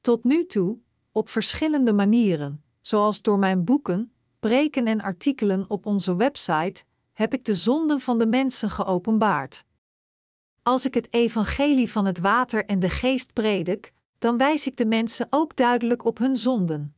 Tot 0.00 0.24
nu 0.24 0.46
toe, 0.46 0.78
op 1.12 1.28
verschillende 1.28 1.92
manieren, 1.92 2.64
zoals 2.80 3.22
door 3.22 3.38
mijn 3.38 3.64
boeken, 3.64 4.12
preken 4.38 4.86
en 4.86 5.00
artikelen 5.00 5.64
op 5.68 5.86
onze 5.86 6.16
website, 6.16 6.84
heb 7.12 7.34
ik 7.34 7.44
de 7.44 7.54
zonden 7.54 8.00
van 8.00 8.18
de 8.18 8.26
mensen 8.26 8.70
geopenbaard. 8.70 9.64
Als 10.62 10.86
ik 10.86 10.94
het 10.94 11.12
evangelie 11.12 11.90
van 11.90 12.04
het 12.04 12.18
water 12.18 12.64
en 12.64 12.78
de 12.78 12.90
geest 12.90 13.32
predik, 13.32 13.94
dan 14.18 14.36
wijs 14.36 14.66
ik 14.66 14.76
de 14.76 14.86
mensen 14.86 15.26
ook 15.30 15.56
duidelijk 15.56 16.04
op 16.04 16.18
hun 16.18 16.36
zonden. 16.36 16.94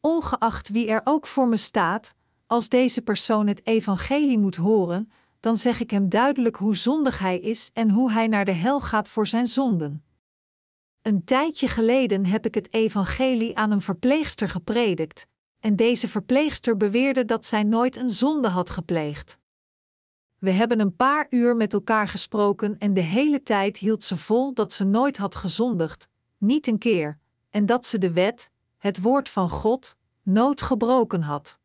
Ongeacht 0.00 0.68
wie 0.68 0.88
er 0.88 1.00
ook 1.04 1.26
voor 1.26 1.48
me 1.48 1.56
staat, 1.56 2.14
als 2.46 2.68
deze 2.68 3.02
persoon 3.02 3.46
het 3.46 3.66
evangelie 3.66 4.38
moet 4.38 4.56
horen, 4.56 5.12
dan 5.40 5.56
zeg 5.56 5.80
ik 5.80 5.90
hem 5.90 6.08
duidelijk 6.08 6.56
hoe 6.56 6.76
zondig 6.76 7.18
hij 7.18 7.38
is 7.38 7.70
en 7.72 7.90
hoe 7.90 8.12
hij 8.12 8.26
naar 8.26 8.44
de 8.44 8.52
hel 8.52 8.80
gaat 8.80 9.08
voor 9.08 9.26
zijn 9.26 9.46
zonden. 9.46 10.04
Een 11.02 11.24
tijdje 11.24 11.68
geleden 11.68 12.26
heb 12.26 12.46
ik 12.46 12.54
het 12.54 12.72
evangelie 12.72 13.56
aan 13.56 13.70
een 13.70 13.80
verpleegster 13.80 14.48
gepredikt, 14.48 15.26
en 15.60 15.76
deze 15.76 16.08
verpleegster 16.08 16.76
beweerde 16.76 17.24
dat 17.24 17.46
zij 17.46 17.62
nooit 17.62 17.96
een 17.96 18.10
zonde 18.10 18.48
had 18.48 18.70
gepleegd. 18.70 19.38
We 20.38 20.50
hebben 20.50 20.80
een 20.80 20.96
paar 20.96 21.26
uur 21.30 21.56
met 21.56 21.72
elkaar 21.72 22.08
gesproken 22.08 22.78
en 22.78 22.94
de 22.94 23.00
hele 23.00 23.42
tijd 23.42 23.76
hield 23.76 24.04
ze 24.04 24.16
vol 24.16 24.54
dat 24.54 24.72
ze 24.72 24.84
nooit 24.84 25.16
had 25.16 25.34
gezondigd, 25.34 26.08
niet 26.42 26.66
een 26.66 26.78
keer, 26.78 27.18
en 27.50 27.66
dat 27.66 27.86
ze 27.86 27.98
de 27.98 28.12
wet, 28.12 28.50
het 28.78 29.00
woord 29.00 29.28
van 29.28 29.50
God, 29.50 29.96
nood 30.22 30.62
gebroken 30.62 31.22
had. 31.22 31.58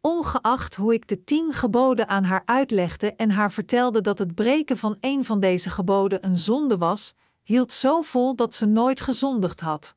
Ongeacht 0.00 0.74
hoe 0.74 0.94
ik 0.94 1.08
de 1.08 1.24
tien 1.24 1.52
geboden 1.52 2.08
aan 2.08 2.24
haar 2.24 2.42
uitlegde 2.44 3.14
en 3.14 3.30
haar 3.30 3.52
vertelde 3.52 4.00
dat 4.00 4.18
het 4.18 4.34
breken 4.34 4.76
van 4.76 4.96
een 5.00 5.24
van 5.24 5.40
deze 5.40 5.70
geboden 5.70 6.24
een 6.24 6.36
zonde 6.36 6.78
was, 6.78 7.14
hield 7.42 7.72
zo 7.72 8.00
vol 8.02 8.36
dat 8.36 8.54
ze 8.54 8.66
nooit 8.66 9.00
gezondigd 9.00 9.60
had. 9.60 9.94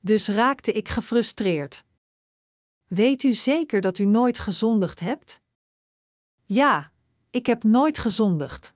Dus 0.00 0.28
raakte 0.28 0.72
ik 0.72 0.88
gefrustreerd. 0.88 1.84
Weet 2.86 3.22
u 3.22 3.34
zeker 3.34 3.80
dat 3.80 3.98
u 3.98 4.04
nooit 4.04 4.38
gezondigd 4.38 5.00
hebt? 5.00 5.40
Ja, 6.44 6.92
ik 7.30 7.46
heb 7.46 7.62
nooit 7.62 7.98
gezondigd. 7.98 8.74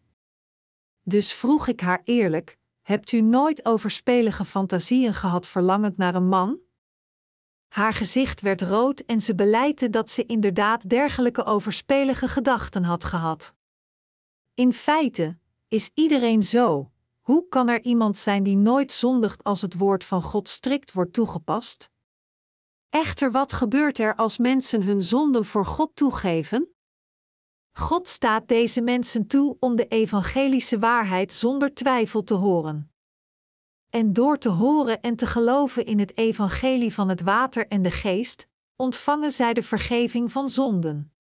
Dus 1.03 1.33
vroeg 1.33 1.67
ik 1.67 1.81
haar 1.81 2.01
eerlijk: 2.05 2.59
Hebt 2.89 3.13
u 3.13 3.21
nooit 3.21 3.65
overspelige 3.65 4.45
fantasieën 4.45 5.15
gehad 5.15 5.47
verlangend 5.47 5.97
naar 5.97 6.15
een 6.15 6.29
man? 6.29 6.59
Haar 7.69 7.95
gezicht 7.95 8.41
werd 8.41 8.63
rood 8.63 9.01
en 9.01 9.21
ze 9.21 9.35
beleitte 9.35 9.91
dat 9.91 10.11
ze 10.11 10.27
inderdaad 10.27 10.89
dergelijke 10.89 11.45
overspelige 11.45 12.29
gedachten 12.29 12.85
had 12.85 13.05
gehad. 13.05 13.55
In 14.55 14.73
feite 14.73 15.39
is 15.67 15.91
iedereen 15.95 16.43
zo. 16.43 16.91
Hoe 17.21 17.49
kan 17.49 17.69
er 17.69 17.83
iemand 17.83 18.19
zijn 18.19 18.43
die 18.43 18.57
nooit 18.57 18.93
zondigt 18.93 19.45
als 19.45 19.63
het 19.63 19.75
woord 19.75 20.05
van 20.05 20.23
God 20.23 20.49
strikt 20.49 20.93
wordt 20.93 21.13
toegepast? 21.13 21.91
Echter, 22.89 23.31
wat 23.31 23.53
gebeurt 23.53 23.99
er 23.99 24.15
als 24.15 24.39
mensen 24.39 24.83
hun 24.83 25.03
zonden 25.03 25.45
voor 25.45 25.67
God 25.67 25.91
toegeven? 25.97 26.78
God 27.73 28.09
staat 28.09 28.49
deze 28.49 28.81
mensen 28.81 29.27
toe 29.27 29.57
om 29.61 29.77
de 29.77 29.87
evangelische 29.87 30.79
waarheid 30.79 31.33
zonder 31.33 31.75
twijfel 31.75 32.25
te 32.25 32.35
horen. 32.35 32.93
En 33.91 34.13
door 34.13 34.39
te 34.39 34.49
horen 34.49 35.01
en 35.01 35.17
te 35.17 35.27
geloven 35.27 35.85
in 35.85 35.99
het 35.99 36.17
evangelie 36.17 36.95
van 36.95 37.09
het 37.09 37.21
water 37.21 37.67
en 37.67 37.83
de 37.83 37.91
geest, 37.91 38.49
ontvangen 38.77 39.33
zij 39.33 39.55
de 39.55 39.63
vergeving 39.63 40.33
van 40.33 40.49
zonden. 40.49 41.13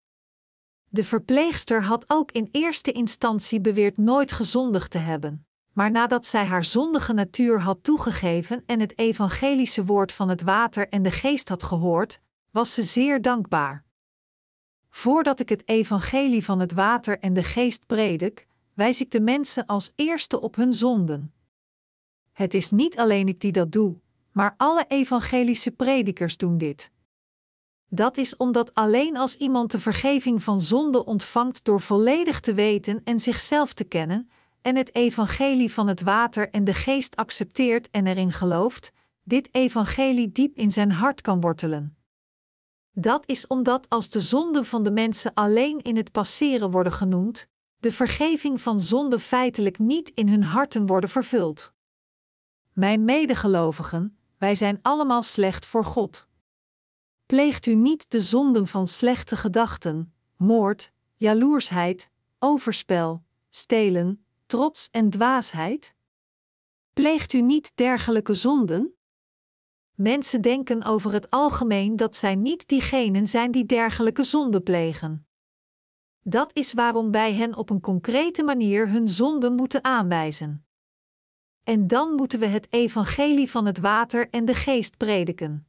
De 0.88 1.04
verpleegster 1.04 1.82
had 1.82 2.04
ook 2.10 2.32
in 2.32 2.48
eerste 2.50 2.92
instantie 2.92 3.60
beweerd 3.60 3.96
nooit 3.96 4.32
gezondigd 4.32 4.90
te 4.90 4.98
hebben, 4.98 5.46
maar 5.72 5.90
nadat 5.90 6.26
zij 6.26 6.44
haar 6.44 6.64
zondige 6.64 7.12
natuur 7.12 7.60
had 7.60 7.82
toegegeven 7.82 8.62
en 8.66 8.80
het 8.80 8.98
evangelische 8.98 9.84
woord 9.84 10.12
van 10.12 10.28
het 10.28 10.42
water 10.42 10.88
en 10.88 11.02
de 11.02 11.10
geest 11.10 11.48
had 11.48 11.62
gehoord, 11.62 12.20
was 12.50 12.74
ze 12.74 12.82
zeer 12.82 13.22
dankbaar. 13.22 13.84
Voordat 14.98 15.40
ik 15.40 15.48
het 15.48 15.68
evangelie 15.68 16.44
van 16.44 16.60
het 16.60 16.72
water 16.72 17.18
en 17.18 17.32
de 17.32 17.42
geest 17.42 17.86
predik, 17.86 18.46
wijs 18.74 19.00
ik 19.00 19.10
de 19.10 19.20
mensen 19.20 19.66
als 19.66 19.92
eerste 19.94 20.40
op 20.40 20.56
hun 20.56 20.72
zonden. 20.72 21.32
Het 22.32 22.54
is 22.54 22.70
niet 22.70 22.98
alleen 22.98 23.28
ik 23.28 23.40
die 23.40 23.52
dat 23.52 23.72
doe, 23.72 23.96
maar 24.32 24.54
alle 24.56 24.84
evangelische 24.88 25.70
predikers 25.70 26.36
doen 26.36 26.58
dit. 26.58 26.90
Dat 27.88 28.16
is 28.16 28.36
omdat 28.36 28.74
alleen 28.74 29.16
als 29.16 29.36
iemand 29.36 29.70
de 29.70 29.80
vergeving 29.80 30.42
van 30.42 30.60
zonde 30.60 31.04
ontvangt 31.04 31.64
door 31.64 31.80
volledig 31.80 32.40
te 32.40 32.54
weten 32.54 33.00
en 33.04 33.20
zichzelf 33.20 33.72
te 33.72 33.84
kennen, 33.84 34.30
en 34.62 34.76
het 34.76 34.94
evangelie 34.94 35.72
van 35.72 35.86
het 35.86 36.00
water 36.00 36.50
en 36.50 36.64
de 36.64 36.74
geest 36.74 37.16
accepteert 37.16 37.90
en 37.90 38.06
erin 38.06 38.32
gelooft, 38.32 38.92
dit 39.24 39.48
evangelie 39.54 40.32
diep 40.32 40.56
in 40.56 40.70
zijn 40.70 40.92
hart 40.92 41.20
kan 41.20 41.40
wortelen. 41.40 41.97
Dat 43.00 43.26
is 43.26 43.46
omdat 43.46 43.88
als 43.88 44.10
de 44.10 44.20
zonden 44.20 44.64
van 44.64 44.82
de 44.82 44.90
mensen 44.90 45.34
alleen 45.34 45.80
in 45.80 45.96
het 45.96 46.12
passeren 46.12 46.70
worden 46.70 46.92
genoemd, 46.92 47.48
de 47.80 47.92
vergeving 47.92 48.60
van 48.60 48.80
zonde 48.80 49.18
feitelijk 49.18 49.78
niet 49.78 50.10
in 50.14 50.28
hun 50.28 50.42
harten 50.42 50.86
worden 50.86 51.10
vervuld. 51.10 51.72
Mijn 52.72 53.04
medegelovigen, 53.04 54.18
wij 54.38 54.54
zijn 54.54 54.78
allemaal 54.82 55.22
slecht 55.22 55.66
voor 55.66 55.84
God. 55.84 56.28
Pleegt 57.26 57.66
u 57.66 57.74
niet 57.74 58.10
de 58.10 58.20
zonden 58.20 58.66
van 58.66 58.88
slechte 58.88 59.36
gedachten, 59.36 60.14
moord, 60.36 60.92
jaloersheid, 61.16 62.10
overspel, 62.38 63.22
stelen, 63.50 64.24
trots 64.46 64.88
en 64.90 65.10
dwaasheid? 65.10 65.94
Pleegt 66.92 67.32
u 67.32 67.40
niet 67.40 67.72
dergelijke 67.74 68.34
zonden? 68.34 68.97
Mensen 69.98 70.40
denken 70.40 70.84
over 70.84 71.12
het 71.12 71.30
algemeen 71.30 71.96
dat 71.96 72.16
zij 72.16 72.34
niet 72.34 72.68
diegenen 72.68 73.26
zijn 73.26 73.50
die 73.50 73.66
dergelijke 73.66 74.24
zonden 74.24 74.62
plegen. 74.62 75.26
Dat 76.20 76.56
is 76.56 76.72
waarom 76.72 77.10
wij 77.10 77.34
hen 77.34 77.56
op 77.56 77.70
een 77.70 77.80
concrete 77.80 78.42
manier 78.42 78.88
hun 78.88 79.08
zonden 79.08 79.54
moeten 79.54 79.84
aanwijzen. 79.84 80.66
En 81.62 81.86
dan 81.86 82.14
moeten 82.14 82.38
we 82.38 82.46
het 82.46 82.72
evangelie 82.72 83.50
van 83.50 83.66
het 83.66 83.78
water 83.78 84.28
en 84.30 84.44
de 84.44 84.54
geest 84.54 84.96
prediken. 84.96 85.68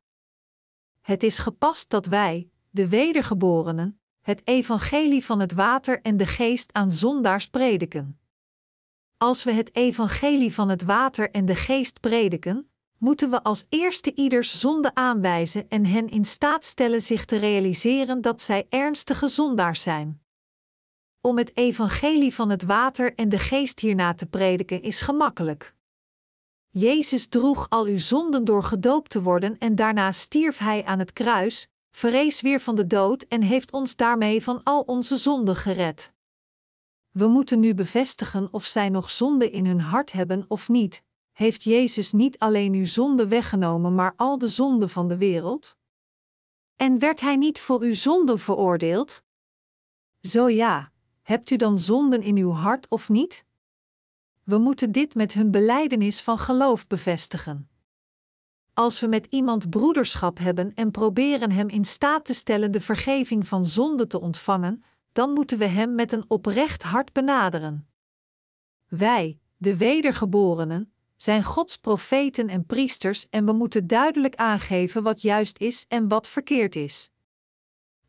Het 1.01 1.23
is 1.23 1.37
gepast 1.37 1.89
dat 1.89 2.05
wij, 2.05 2.49
de 2.69 2.89
wedergeborenen, 2.89 4.01
het 4.21 4.41
evangelie 4.43 5.25
van 5.25 5.39
het 5.39 5.53
water 5.53 6.01
en 6.01 6.17
de 6.17 6.27
geest 6.27 6.73
aan 6.73 6.91
zondaars 6.91 7.47
prediken. 7.47 8.19
Als 9.17 9.43
we 9.43 9.51
het 9.51 9.75
evangelie 9.75 10.53
van 10.53 10.69
het 10.69 10.83
water 10.83 11.31
en 11.31 11.45
de 11.45 11.55
geest 11.55 11.99
prediken, 11.99 12.69
moeten 12.99 13.29
we 13.29 13.43
als 13.43 13.65
eerste 13.69 14.13
ieders 14.15 14.59
zonde 14.59 14.95
aanwijzen 14.95 15.69
en 15.69 15.85
hen 15.85 16.09
in 16.09 16.25
staat 16.25 16.65
stellen 16.65 17.01
zich 17.01 17.25
te 17.25 17.37
realiseren 17.37 18.21
dat 18.21 18.41
zij 18.41 18.65
ernstige 18.69 19.27
zondaars 19.27 19.81
zijn. 19.81 20.21
Om 21.21 21.37
het 21.37 21.57
evangelie 21.57 22.33
van 22.33 22.49
het 22.49 22.63
water 22.63 23.15
en 23.15 23.29
de 23.29 23.39
geest 23.39 23.79
hierna 23.79 24.13
te 24.13 24.25
prediken 24.25 24.81
is 24.81 25.01
gemakkelijk. 25.01 25.75
Jezus 26.69 27.27
droeg 27.27 27.69
al 27.69 27.85
uw 27.85 27.97
zonden 27.97 28.43
door 28.43 28.63
gedoopt 28.63 29.09
te 29.09 29.21
worden 29.21 29.57
en 29.57 29.75
daarna 29.75 30.11
stierf 30.11 30.57
hij 30.57 30.85
aan 30.85 30.99
het 30.99 31.13
kruis, 31.13 31.67
verrees 31.91 32.41
weer 32.41 32.59
van 32.59 32.75
de 32.75 32.87
dood 32.87 33.21
en 33.23 33.41
heeft 33.41 33.71
ons 33.71 33.95
daarmee 33.95 34.43
van 34.43 34.63
al 34.63 34.81
onze 34.81 35.17
zonden 35.17 35.55
gered. 35.55 36.13
We 37.11 37.27
moeten 37.27 37.59
nu 37.59 37.73
bevestigen 37.73 38.47
of 38.51 38.65
zij 38.65 38.89
nog 38.89 39.11
zonde 39.11 39.49
in 39.49 39.65
hun 39.65 39.81
hart 39.81 40.11
hebben 40.11 40.45
of 40.47 40.69
niet. 40.69 41.03
Heeft 41.39 41.63
Jezus 41.63 42.11
niet 42.11 42.39
alleen 42.39 42.73
uw 42.73 42.85
zonde 42.85 43.27
weggenomen, 43.27 43.95
maar 43.95 44.13
al 44.15 44.37
de 44.37 44.47
zonden 44.47 44.89
van 44.89 45.07
de 45.07 45.17
wereld? 45.17 45.77
En 46.75 46.99
werd 46.99 47.19
hij 47.19 47.35
niet 47.35 47.59
voor 47.59 47.81
uw 47.81 47.93
zonden 47.93 48.39
veroordeeld? 48.39 49.23
Zo 50.21 50.49
ja, 50.49 50.91
hebt 51.21 51.49
u 51.49 51.55
dan 51.55 51.77
zonden 51.77 52.21
in 52.21 52.37
uw 52.37 52.51
hart 52.51 52.89
of 52.89 53.09
niet? 53.09 53.45
We 54.43 54.57
moeten 54.57 54.91
dit 54.91 55.15
met 55.15 55.33
hun 55.33 55.51
beleidenis 55.51 56.21
van 56.21 56.37
geloof 56.37 56.87
bevestigen. 56.87 57.69
Als 58.73 58.99
we 58.99 59.07
met 59.07 59.25
iemand 59.29 59.69
broederschap 59.69 60.37
hebben 60.37 60.73
en 60.73 60.91
proberen 60.91 61.51
hem 61.51 61.69
in 61.69 61.85
staat 61.85 62.25
te 62.25 62.33
stellen 62.33 62.71
de 62.71 62.81
vergeving 62.81 63.47
van 63.47 63.65
zonde 63.65 64.07
te 64.07 64.19
ontvangen, 64.19 64.83
dan 65.11 65.33
moeten 65.33 65.57
we 65.57 65.65
hem 65.65 65.95
met 65.95 66.11
een 66.11 66.25
oprecht 66.27 66.83
hart 66.83 67.13
benaderen. 67.13 67.89
Wij, 68.87 69.39
de 69.57 69.77
wedergeborenen, 69.77 70.93
zijn 71.21 71.43
Gods 71.43 71.77
profeten 71.77 72.49
en 72.49 72.65
priesters 72.65 73.29
en 73.29 73.45
we 73.45 73.51
moeten 73.51 73.87
duidelijk 73.87 74.35
aangeven 74.35 75.03
wat 75.03 75.21
juist 75.21 75.59
is 75.59 75.85
en 75.87 76.07
wat 76.07 76.27
verkeerd 76.27 76.75
is. 76.75 77.09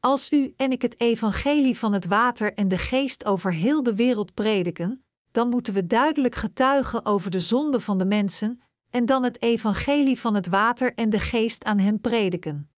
Als 0.00 0.30
u 0.30 0.54
en 0.56 0.72
ik 0.72 0.82
het 0.82 1.00
evangelie 1.00 1.78
van 1.78 1.92
het 1.92 2.06
water 2.06 2.54
en 2.54 2.68
de 2.68 2.78
geest 2.78 3.24
over 3.24 3.52
heel 3.52 3.82
de 3.82 3.94
wereld 3.94 4.34
prediken, 4.34 5.04
dan 5.30 5.48
moeten 5.48 5.74
we 5.74 5.86
duidelijk 5.86 6.34
getuigen 6.34 7.04
over 7.04 7.30
de 7.30 7.40
zonde 7.40 7.80
van 7.80 7.98
de 7.98 8.04
mensen 8.04 8.60
en 8.90 9.06
dan 9.06 9.22
het 9.22 9.42
evangelie 9.42 10.20
van 10.20 10.34
het 10.34 10.46
water 10.46 10.94
en 10.94 11.10
de 11.10 11.18
geest 11.18 11.64
aan 11.64 11.78
hen 11.78 12.00
prediken. 12.00 12.70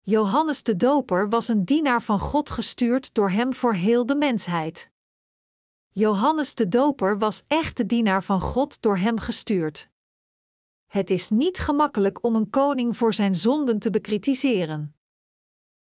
Johannes 0.00 0.62
de 0.62 0.76
Doper 0.76 1.28
was 1.28 1.48
een 1.48 1.64
dienaar 1.64 2.02
van 2.02 2.18
God 2.18 2.50
gestuurd 2.50 3.14
door 3.14 3.30
hem 3.30 3.54
voor 3.54 3.74
heel 3.74 4.06
de 4.06 4.14
mensheid. 4.16 4.90
Johannes 5.92 6.54
de 6.54 6.68
Doper 6.68 7.18
was 7.18 7.42
echt 7.46 7.76
de 7.76 7.86
dienaar 7.86 8.24
van 8.24 8.40
God 8.40 8.82
door 8.82 8.96
hem 8.98 9.18
gestuurd. 9.18 9.88
Het 10.86 11.10
is 11.10 11.30
niet 11.30 11.58
gemakkelijk 11.58 12.24
om 12.24 12.34
een 12.34 12.50
koning 12.50 12.96
voor 12.96 13.14
zijn 13.14 13.34
zonden 13.34 13.78
te 13.78 13.90
bekritiseren. 13.90 14.94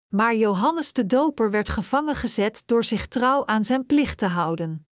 Maar 0.09 0.37
Johannes 0.37 0.93
de 0.93 1.07
Doper 1.07 1.51
werd 1.51 1.69
gevangen 1.69 2.15
gezet 2.15 2.63
door 2.67 2.85
zich 2.85 3.07
trouw 3.07 3.47
aan 3.47 3.65
zijn 3.65 3.87
plicht 3.87 4.19
te 4.19 4.27
houden. 4.27 4.87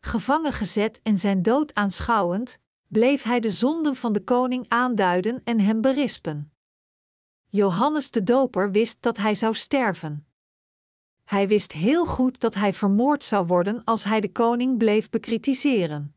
Gevangen 0.00 0.52
gezet 0.52 1.00
en 1.02 1.16
zijn 1.16 1.42
dood 1.42 1.74
aanschouwend, 1.74 2.58
bleef 2.88 3.22
hij 3.22 3.40
de 3.40 3.50
zonden 3.50 3.96
van 3.96 4.12
de 4.12 4.24
koning 4.24 4.68
aanduiden 4.68 5.40
en 5.44 5.60
hem 5.60 5.80
berispen. 5.80 6.52
Johannes 7.46 8.10
de 8.10 8.22
Doper 8.22 8.70
wist 8.70 9.02
dat 9.02 9.16
hij 9.16 9.34
zou 9.34 9.54
sterven. 9.54 10.26
Hij 11.32 11.48
wist 11.48 11.72
heel 11.72 12.06
goed 12.06 12.40
dat 12.40 12.54
hij 12.54 12.72
vermoord 12.72 13.24
zou 13.24 13.46
worden 13.46 13.84
als 13.84 14.04
hij 14.04 14.20
de 14.20 14.32
koning 14.32 14.78
bleef 14.78 15.10
bekritiseren. 15.10 16.14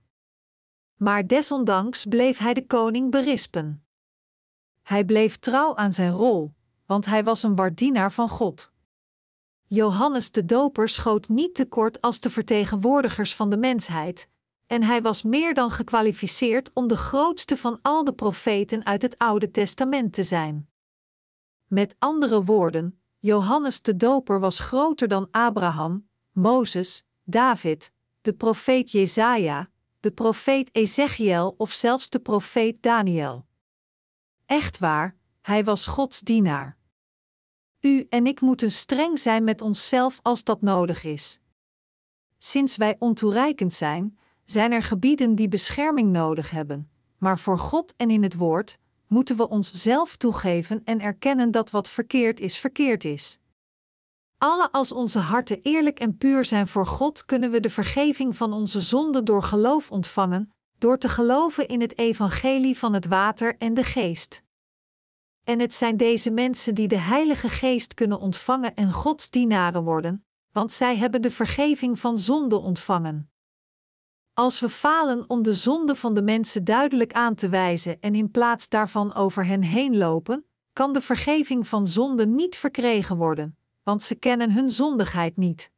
Maar 0.95 1.27
desondanks 1.27 2.05
bleef 2.05 2.37
hij 2.37 2.53
de 2.53 2.65
koning 2.65 3.11
berispen. 3.11 3.85
Hij 4.81 5.05
bleef 5.05 5.37
trouw 5.37 5.75
aan 5.75 5.93
zijn 5.93 6.11
rol, 6.11 6.53
want 6.85 7.05
hij 7.05 7.23
was 7.23 7.43
een 7.43 7.55
waardienaar 7.55 8.11
van 8.11 8.29
God. 8.29 8.71
Johannes 9.67 10.31
de 10.31 10.45
Doper 10.45 10.89
schoot 10.89 11.29
niet 11.29 11.55
tekort 11.55 12.01
als 12.01 12.19
de 12.19 12.29
vertegenwoordigers 12.29 13.35
van 13.35 13.49
de 13.49 13.57
mensheid, 13.57 14.29
en 14.67 14.83
hij 14.83 15.01
was 15.01 15.23
meer 15.23 15.53
dan 15.53 15.71
gekwalificeerd 15.71 16.71
om 16.73 16.87
de 16.87 16.97
grootste 16.97 17.57
van 17.57 17.79
al 17.81 18.03
de 18.03 18.13
profeten 18.13 18.85
uit 18.85 19.01
het 19.01 19.17
Oude 19.17 19.51
Testament 19.51 20.13
te 20.13 20.23
zijn. 20.23 20.69
Met 21.65 21.95
andere 21.99 22.43
woorden, 22.43 22.99
Johannes 23.25 23.81
de 23.81 23.95
Doper 23.95 24.39
was 24.39 24.59
groter 24.59 25.07
dan 25.07 25.27
Abraham, 25.31 26.07
Mozes, 26.31 27.03
David, 27.23 27.91
de 28.21 28.33
profeet 28.33 28.91
Jesaja, 28.91 29.69
de 29.99 30.11
profeet 30.11 30.69
Ezechiel 30.71 31.53
of 31.57 31.71
zelfs 31.71 32.09
de 32.09 32.19
profeet 32.19 32.81
Daniel. 32.81 33.45
Echt 34.45 34.79
waar, 34.79 35.15
hij 35.41 35.63
was 35.63 35.87
Gods 35.87 36.19
dienaar. 36.19 36.77
U 37.79 38.05
en 38.09 38.27
ik 38.27 38.41
moeten 38.41 38.71
streng 38.71 39.19
zijn 39.19 39.43
met 39.43 39.61
onszelf 39.61 40.19
als 40.21 40.43
dat 40.43 40.61
nodig 40.61 41.03
is. 41.03 41.39
Sinds 42.37 42.77
wij 42.77 42.95
ontoereikend 42.99 43.73
zijn, 43.73 44.17
zijn 44.43 44.71
er 44.71 44.83
gebieden 44.83 45.35
die 45.35 45.47
bescherming 45.47 46.11
nodig 46.11 46.49
hebben, 46.49 46.89
maar 47.17 47.39
voor 47.39 47.59
God 47.59 47.93
en 47.95 48.09
in 48.09 48.23
het 48.23 48.35
Woord 48.35 48.77
moeten 49.15 49.37
we 49.37 49.49
ons 49.49 49.71
zelf 49.73 50.15
toegeven 50.15 50.81
en 50.83 50.99
erkennen 50.99 51.51
dat 51.51 51.69
wat 51.69 51.89
verkeerd 51.89 52.39
is, 52.39 52.57
verkeerd 52.57 53.03
is. 53.03 53.39
Alle 54.37 54.71
als 54.71 54.91
onze 54.91 55.19
harten 55.19 55.61
eerlijk 55.61 55.99
en 55.99 56.17
puur 56.17 56.45
zijn 56.45 56.67
voor 56.67 56.87
God, 56.87 57.25
kunnen 57.25 57.51
we 57.51 57.59
de 57.59 57.69
vergeving 57.69 58.35
van 58.37 58.53
onze 58.53 58.81
zonden 58.81 59.25
door 59.25 59.43
geloof 59.43 59.91
ontvangen, 59.91 60.51
door 60.77 60.97
te 60.97 61.09
geloven 61.09 61.67
in 61.67 61.81
het 61.81 61.97
evangelie 61.97 62.77
van 62.77 62.93
het 62.93 63.05
water 63.05 63.57
en 63.57 63.73
de 63.73 63.83
geest. 63.83 64.43
En 65.43 65.59
het 65.59 65.73
zijn 65.73 65.97
deze 65.97 66.31
mensen 66.31 66.75
die 66.75 66.87
de 66.87 66.99
Heilige 66.99 67.49
Geest 67.49 67.93
kunnen 67.93 68.19
ontvangen 68.19 68.75
en 68.75 68.91
Gods 68.91 69.29
dienaren 69.29 69.83
worden, 69.83 70.25
want 70.51 70.71
zij 70.71 70.97
hebben 70.97 71.21
de 71.21 71.31
vergeving 71.31 71.99
van 71.99 72.17
zonde 72.17 72.57
ontvangen. 72.57 73.29
Als 74.37 74.59
we 74.59 74.69
falen 74.69 75.29
om 75.29 75.43
de 75.43 75.53
zonde 75.53 75.95
van 75.95 76.13
de 76.13 76.21
mensen 76.21 76.63
duidelijk 76.63 77.13
aan 77.13 77.35
te 77.35 77.49
wijzen 77.49 78.01
en 78.01 78.15
in 78.15 78.31
plaats 78.31 78.69
daarvan 78.69 79.13
over 79.13 79.45
hen 79.45 79.61
heen 79.61 79.97
lopen, 79.97 80.45
kan 80.73 80.93
de 80.93 81.01
vergeving 81.01 81.67
van 81.67 81.87
zonde 81.87 82.27
niet 82.27 82.55
verkregen 82.55 83.17
worden, 83.17 83.57
want 83.83 84.03
ze 84.03 84.15
kennen 84.15 84.51
hun 84.51 84.69
zondigheid 84.69 85.37
niet. 85.37 85.71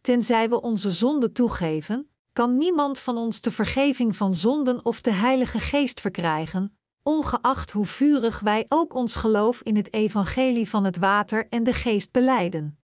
Tenzij 0.00 0.48
we 0.48 0.60
onze 0.60 0.90
zonde 0.90 1.32
toegeven, 1.32 2.10
kan 2.32 2.56
niemand 2.56 2.98
van 2.98 3.16
ons 3.16 3.40
de 3.40 3.50
vergeving 3.50 4.16
van 4.16 4.34
zonden 4.34 4.84
of 4.84 5.00
de 5.00 5.12
Heilige 5.12 5.58
Geest 5.58 6.00
verkrijgen, 6.00 6.78
ongeacht 7.02 7.70
hoe 7.70 7.86
vurig 7.86 8.40
wij 8.40 8.64
ook 8.68 8.94
ons 8.94 9.16
geloof 9.16 9.62
in 9.62 9.76
het 9.76 9.92
evangelie 9.92 10.68
van 10.68 10.84
het 10.84 10.96
water 10.96 11.48
en 11.48 11.62
de 11.62 11.72
geest 11.72 12.12
beleiden. 12.12 12.78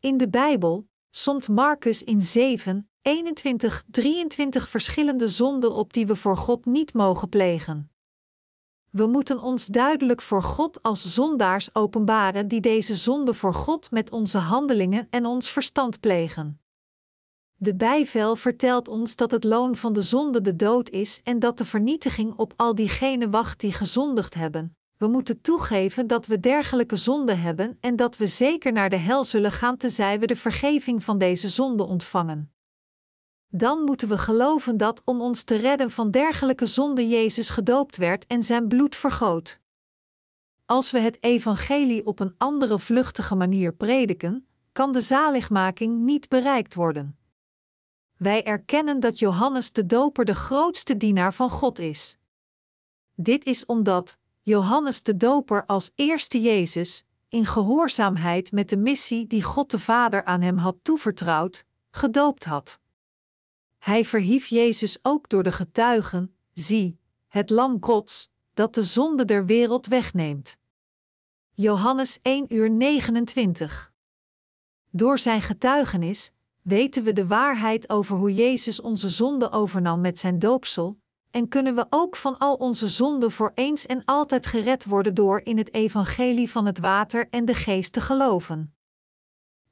In 0.00 0.16
de 0.16 0.28
Bijbel 0.28 0.88
somt 1.10 1.48
Marcus 1.48 2.02
in 2.02 2.22
7, 2.22 2.90
21, 3.08 3.84
23 3.90 4.68
verschillende 4.68 5.28
zonden 5.28 5.72
op 5.72 5.92
die 5.92 6.06
we 6.06 6.16
voor 6.16 6.36
God 6.36 6.64
niet 6.64 6.94
mogen 6.94 7.28
plegen. 7.28 7.90
We 8.90 9.06
moeten 9.06 9.40
ons 9.40 9.66
duidelijk 9.66 10.22
voor 10.22 10.42
God 10.42 10.82
als 10.82 11.14
zondaars 11.14 11.74
openbaren 11.74 12.48
die 12.48 12.60
deze 12.60 12.96
zonde 12.96 13.34
voor 13.34 13.54
God 13.54 13.90
met 13.90 14.10
onze 14.10 14.38
handelingen 14.38 15.06
en 15.10 15.26
ons 15.26 15.50
verstand 15.50 16.00
plegen. 16.00 16.60
De 17.56 17.74
bijvel 17.74 18.36
vertelt 18.36 18.88
ons 18.88 19.16
dat 19.16 19.30
het 19.30 19.44
loon 19.44 19.76
van 19.76 19.92
de 19.92 20.02
zonde 20.02 20.40
de 20.40 20.56
dood 20.56 20.90
is 20.90 21.20
en 21.24 21.38
dat 21.38 21.58
de 21.58 21.64
vernietiging 21.64 22.34
op 22.36 22.52
al 22.56 22.74
diegenen 22.74 23.30
wacht 23.30 23.60
die 23.60 23.72
gezondigd 23.72 24.34
hebben. 24.34 24.76
We 24.96 25.06
moeten 25.06 25.40
toegeven 25.40 26.06
dat 26.06 26.26
we 26.26 26.40
dergelijke 26.40 26.96
zonden 26.96 27.40
hebben 27.40 27.78
en 27.80 27.96
dat 27.96 28.16
we 28.16 28.26
zeker 28.26 28.72
naar 28.72 28.90
de 28.90 28.96
hel 28.96 29.24
zullen 29.24 29.52
gaan 29.52 29.76
tenzij 29.76 30.18
we 30.18 30.26
de 30.26 30.36
vergeving 30.36 31.04
van 31.04 31.18
deze 31.18 31.48
zonde 31.48 31.82
ontvangen. 31.82 32.52
Dan 33.48 33.82
moeten 33.82 34.08
we 34.08 34.18
geloven 34.18 34.76
dat 34.76 35.02
om 35.04 35.20
ons 35.20 35.42
te 35.42 35.56
redden 35.56 35.90
van 35.90 36.10
dergelijke 36.10 36.66
zonde 36.66 37.08
Jezus 37.08 37.48
gedoopt 37.48 37.96
werd 37.96 38.26
en 38.26 38.42
zijn 38.42 38.68
bloed 38.68 38.96
vergoot. 38.96 39.60
Als 40.66 40.90
we 40.90 40.98
het 40.98 41.16
evangelie 41.20 42.06
op 42.06 42.20
een 42.20 42.34
andere 42.38 42.78
vluchtige 42.78 43.34
manier 43.34 43.74
prediken, 43.74 44.46
kan 44.72 44.92
de 44.92 45.00
zaligmaking 45.00 46.00
niet 46.00 46.28
bereikt 46.28 46.74
worden. 46.74 47.18
Wij 48.16 48.44
erkennen 48.44 49.00
dat 49.00 49.18
Johannes 49.18 49.72
de 49.72 49.86
Doper 49.86 50.24
de 50.24 50.34
grootste 50.34 50.96
dienaar 50.96 51.34
van 51.34 51.50
God 51.50 51.78
is. 51.78 52.18
Dit 53.14 53.44
is 53.44 53.66
omdat 53.66 54.18
Johannes 54.42 55.02
de 55.02 55.16
Doper 55.16 55.66
als 55.66 55.90
eerste 55.94 56.40
Jezus, 56.40 57.04
in 57.28 57.46
gehoorzaamheid 57.46 58.52
met 58.52 58.68
de 58.68 58.76
missie 58.76 59.26
die 59.26 59.42
God 59.42 59.70
de 59.70 59.78
Vader 59.78 60.24
aan 60.24 60.40
hem 60.40 60.56
had 60.56 60.76
toevertrouwd, 60.82 61.64
gedoopt 61.90 62.44
had. 62.44 62.80
Hij 63.88 64.04
verhief 64.04 64.46
Jezus 64.46 64.98
ook 65.02 65.28
door 65.28 65.42
de 65.42 65.52
getuigen: 65.52 66.34
zie, 66.52 66.98
het 67.28 67.50
Lam 67.50 67.76
Gods, 67.80 68.30
dat 68.54 68.74
de 68.74 68.82
zonde 68.82 69.24
der 69.24 69.46
wereld 69.46 69.86
wegneemt. 69.86 70.56
Johannes 71.54 72.18
1 72.22 72.54
uur 72.54 72.70
29. 72.70 73.92
Door 74.90 75.18
zijn 75.18 75.40
getuigenis 75.42 76.30
weten 76.62 77.02
we 77.02 77.12
de 77.12 77.26
waarheid 77.26 77.90
over 77.90 78.16
hoe 78.16 78.34
Jezus 78.34 78.80
onze 78.80 79.08
zonde 79.08 79.50
overnam 79.50 80.00
met 80.00 80.18
zijn 80.18 80.38
doopsel, 80.38 80.98
en 81.30 81.48
kunnen 81.48 81.74
we 81.74 81.86
ook 81.90 82.16
van 82.16 82.38
al 82.38 82.54
onze 82.54 82.88
zonden 82.88 83.30
voor 83.30 83.52
eens 83.54 83.86
en 83.86 84.04
altijd 84.04 84.46
gered 84.46 84.84
worden 84.84 85.14
door 85.14 85.40
in 85.40 85.58
het 85.58 85.74
evangelie 85.74 86.50
van 86.50 86.66
het 86.66 86.78
water 86.78 87.28
en 87.30 87.44
de 87.44 87.54
geest 87.54 87.92
te 87.92 88.00
geloven. 88.00 88.74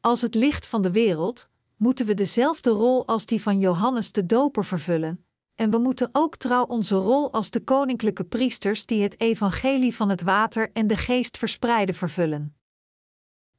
Als 0.00 0.22
het 0.22 0.34
licht 0.34 0.66
van 0.66 0.82
de 0.82 0.90
wereld, 0.90 1.48
moeten 1.76 2.06
we 2.06 2.14
dezelfde 2.14 2.70
rol 2.70 3.06
als 3.06 3.26
die 3.26 3.42
van 3.42 3.60
Johannes 3.60 4.12
de 4.12 4.26
Doper 4.26 4.64
vervullen, 4.64 5.24
en 5.54 5.70
we 5.70 5.78
moeten 5.78 6.08
ook 6.12 6.36
trouw 6.36 6.64
onze 6.64 6.94
rol 6.94 7.32
als 7.32 7.50
de 7.50 7.60
koninklijke 7.60 8.24
priesters 8.24 8.86
die 8.86 9.02
het 9.02 9.20
evangelie 9.20 9.94
van 9.94 10.08
het 10.08 10.22
water 10.22 10.70
en 10.72 10.86
de 10.86 10.96
geest 10.96 11.38
verspreiden 11.38 11.94
vervullen. 11.94 12.56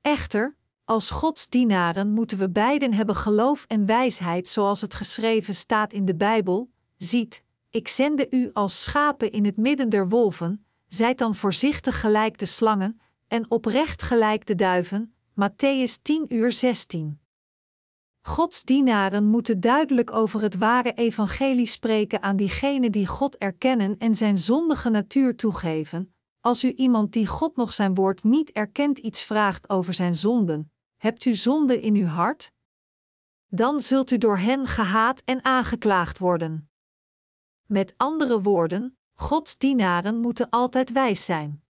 Echter, 0.01 0.55
als 0.85 1.09
Gods 1.09 1.49
dienaren 1.49 2.13
moeten 2.13 2.37
we 2.37 2.49
beiden 2.49 2.93
hebben 2.93 3.15
geloof 3.15 3.65
en 3.67 3.85
wijsheid, 3.85 4.47
zoals 4.47 4.81
het 4.81 4.93
geschreven 4.93 5.55
staat 5.55 5.93
in 5.93 6.05
de 6.05 6.15
Bijbel: 6.15 6.69
Ziet, 6.97 7.43
ik 7.69 7.87
zende 7.87 8.27
u 8.29 8.49
als 8.53 8.83
schapen 8.83 9.31
in 9.31 9.45
het 9.45 9.57
midden 9.57 9.89
der 9.89 10.09
wolven, 10.09 10.65
zijt 10.87 11.17
dan 11.17 11.35
voorzichtig 11.35 11.99
gelijk 11.99 12.37
de 12.37 12.45
slangen 12.45 12.99
en 13.27 13.51
oprecht 13.51 14.01
gelijk 14.01 14.45
de 14.45 14.55
duiven. 14.55 15.13
Matthäus 15.31 16.01
10 16.01 16.25
uur 16.27 16.51
16. 16.51 17.19
Gods 18.27 18.63
dienaren 18.63 19.25
moeten 19.25 19.59
duidelijk 19.59 20.11
over 20.11 20.41
het 20.41 20.57
ware 20.57 20.93
evangelie 20.93 21.65
spreken 21.65 22.21
aan 22.21 22.35
diegenen 22.35 22.91
die 22.91 23.07
God 23.07 23.37
erkennen 23.37 23.97
en 23.97 24.15
zijn 24.15 24.37
zondige 24.37 24.89
natuur 24.89 25.35
toegeven. 25.35 26.15
Als 26.41 26.63
u 26.63 26.71
iemand 26.71 27.13
die 27.13 27.27
God 27.27 27.55
nog 27.55 27.73
zijn 27.73 27.95
woord 27.95 28.23
niet 28.23 28.51
erkent 28.51 28.97
iets 28.97 29.23
vraagt 29.23 29.69
over 29.69 29.93
zijn 29.93 30.15
zonden, 30.15 30.71
hebt 30.97 31.25
u 31.25 31.33
zonde 31.33 31.81
in 31.81 31.95
uw 31.95 32.05
hart? 32.05 32.51
Dan 33.47 33.79
zult 33.79 34.11
u 34.11 34.17
door 34.17 34.37
hen 34.37 34.67
gehaat 34.67 35.21
en 35.25 35.43
aangeklaagd 35.43 36.17
worden. 36.17 36.69
Met 37.65 37.93
andere 37.97 38.41
woorden, 38.41 38.97
Gods 39.13 39.57
dienaren 39.57 40.19
moeten 40.19 40.49
altijd 40.49 40.91
wijs 40.91 41.25
zijn. 41.25 41.63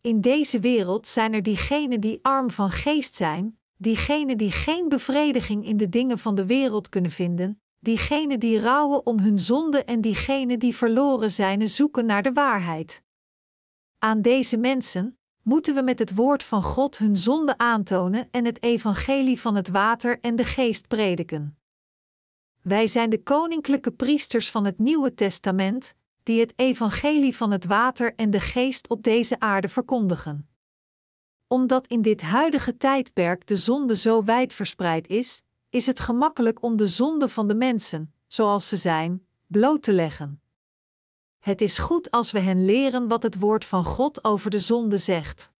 In 0.00 0.20
deze 0.20 0.60
wereld 0.60 1.06
zijn 1.06 1.32
er 1.32 1.42
diegenen 1.42 2.00
die 2.00 2.18
arm 2.22 2.50
van 2.50 2.70
geest 2.70 3.14
zijn, 3.14 3.58
diegenen 3.76 4.38
die 4.38 4.50
geen 4.50 4.88
bevrediging 4.88 5.66
in 5.66 5.76
de 5.76 5.88
dingen 5.88 6.18
van 6.18 6.34
de 6.34 6.46
wereld 6.46 6.88
kunnen 6.88 7.10
vinden, 7.10 7.60
diegenen 7.78 8.40
die 8.40 8.60
rouwen 8.60 9.06
om 9.06 9.18
hun 9.18 9.38
zonde 9.38 9.84
en 9.84 10.00
diegenen 10.00 10.58
die 10.58 10.76
verloren 10.76 11.30
zijn 11.30 11.60
en 11.60 11.68
zoeken 11.68 12.06
naar 12.06 12.22
de 12.22 12.32
waarheid. 12.32 13.02
Aan 13.98 14.22
deze 14.22 14.56
mensen 14.56 15.18
moeten 15.42 15.74
we 15.74 15.82
met 15.82 15.98
het 15.98 16.14
woord 16.14 16.42
van 16.42 16.62
God 16.62 16.98
hun 16.98 17.16
zonde 17.16 17.58
aantonen 17.58 18.28
en 18.30 18.44
het 18.44 18.62
evangelie 18.62 19.40
van 19.40 19.54
het 19.54 19.68
water 19.68 20.20
en 20.20 20.36
de 20.36 20.44
geest 20.44 20.88
prediken. 20.88 21.58
Wij 22.62 22.86
zijn 22.86 23.10
de 23.10 23.22
koninklijke 23.22 23.90
priesters 23.90 24.50
van 24.50 24.64
het 24.64 24.78
Nieuwe 24.78 25.14
Testament, 25.14 25.94
die 26.22 26.40
het 26.40 26.52
evangelie 26.56 27.36
van 27.36 27.50
het 27.50 27.64
water 27.64 28.14
en 28.14 28.30
de 28.30 28.40
geest 28.40 28.88
op 28.88 29.02
deze 29.02 29.40
aarde 29.40 29.68
verkondigen 29.68 30.48
omdat 31.48 31.86
in 31.86 32.02
dit 32.02 32.22
huidige 32.22 32.76
tijdperk 32.76 33.46
de 33.46 33.56
zonde 33.56 33.96
zo 33.96 34.24
wijd 34.24 34.52
verspreid 34.54 35.06
is, 35.06 35.42
is 35.70 35.86
het 35.86 36.00
gemakkelijk 36.00 36.62
om 36.62 36.76
de 36.76 36.88
zonde 36.88 37.28
van 37.28 37.48
de 37.48 37.54
mensen, 37.54 38.12
zoals 38.26 38.68
ze 38.68 38.76
zijn, 38.76 39.26
bloot 39.46 39.82
te 39.82 39.92
leggen. 39.92 40.40
Het 41.38 41.60
is 41.60 41.78
goed 41.78 42.10
als 42.10 42.30
we 42.30 42.40
hen 42.40 42.64
leren 42.64 43.08
wat 43.08 43.22
het 43.22 43.38
woord 43.38 43.64
van 43.64 43.84
God 43.84 44.24
over 44.24 44.50
de 44.50 44.58
zonde 44.58 44.98
zegt. 44.98 45.50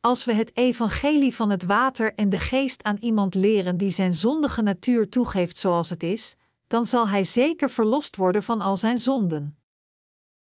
Als 0.00 0.24
we 0.24 0.32
het 0.32 0.56
evangelie 0.56 1.34
van 1.34 1.50
het 1.50 1.64
water 1.64 2.14
en 2.14 2.28
de 2.28 2.38
geest 2.38 2.82
aan 2.82 2.96
iemand 3.00 3.34
leren 3.34 3.76
die 3.76 3.90
zijn 3.90 4.14
zondige 4.14 4.62
natuur 4.62 5.08
toegeeft 5.08 5.58
zoals 5.58 5.90
het 5.90 6.02
is, 6.02 6.36
dan 6.66 6.86
zal 6.86 7.08
hij 7.08 7.24
zeker 7.24 7.70
verlost 7.70 8.16
worden 8.16 8.42
van 8.42 8.60
al 8.60 8.76
zijn 8.76 8.98
zonden. 8.98 9.58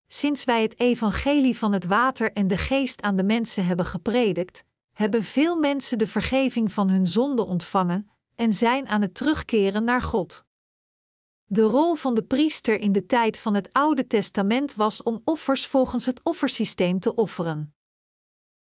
Sinds 0.09 0.45
wij 0.45 0.63
het 0.63 0.81
evangelie 0.81 1.59
van 1.59 1.73
het 1.73 1.85
water 1.85 2.33
en 2.33 2.49
de 2.49 2.57
geest 2.57 3.03
aan 3.03 3.17
de 3.17 3.23
mensen 3.23 3.67
hebben 3.67 3.87
gepredikt, 3.87 4.65
hebben 4.93 5.23
veel 5.23 5.57
mensen 5.57 5.99
de 5.99 6.07
vergeving 6.07 6.73
van 6.73 6.89
hun 6.89 7.07
zonde 7.07 7.45
ontvangen 7.45 8.11
en 8.35 8.53
zijn 8.53 8.89
aan 8.89 9.03
het 9.03 9.15
terugkeren 9.15 9.85
naar 9.85 10.03
God. 10.03 10.45
De 11.45 11.63
rol 11.63 11.95
van 11.95 12.15
de 12.15 12.23
priester 12.23 12.81
in 12.81 12.93
de 12.93 13.07
tijd 13.07 13.39
van 13.39 13.55
het 13.55 13.73
Oude 13.73 14.07
Testament 14.07 14.75
was 14.75 15.03
om 15.03 15.21
offers 15.25 15.67
volgens 15.67 16.07
het 16.07 16.21
offersysteem 16.23 17.01
te 17.01 17.15
offeren. 17.15 17.75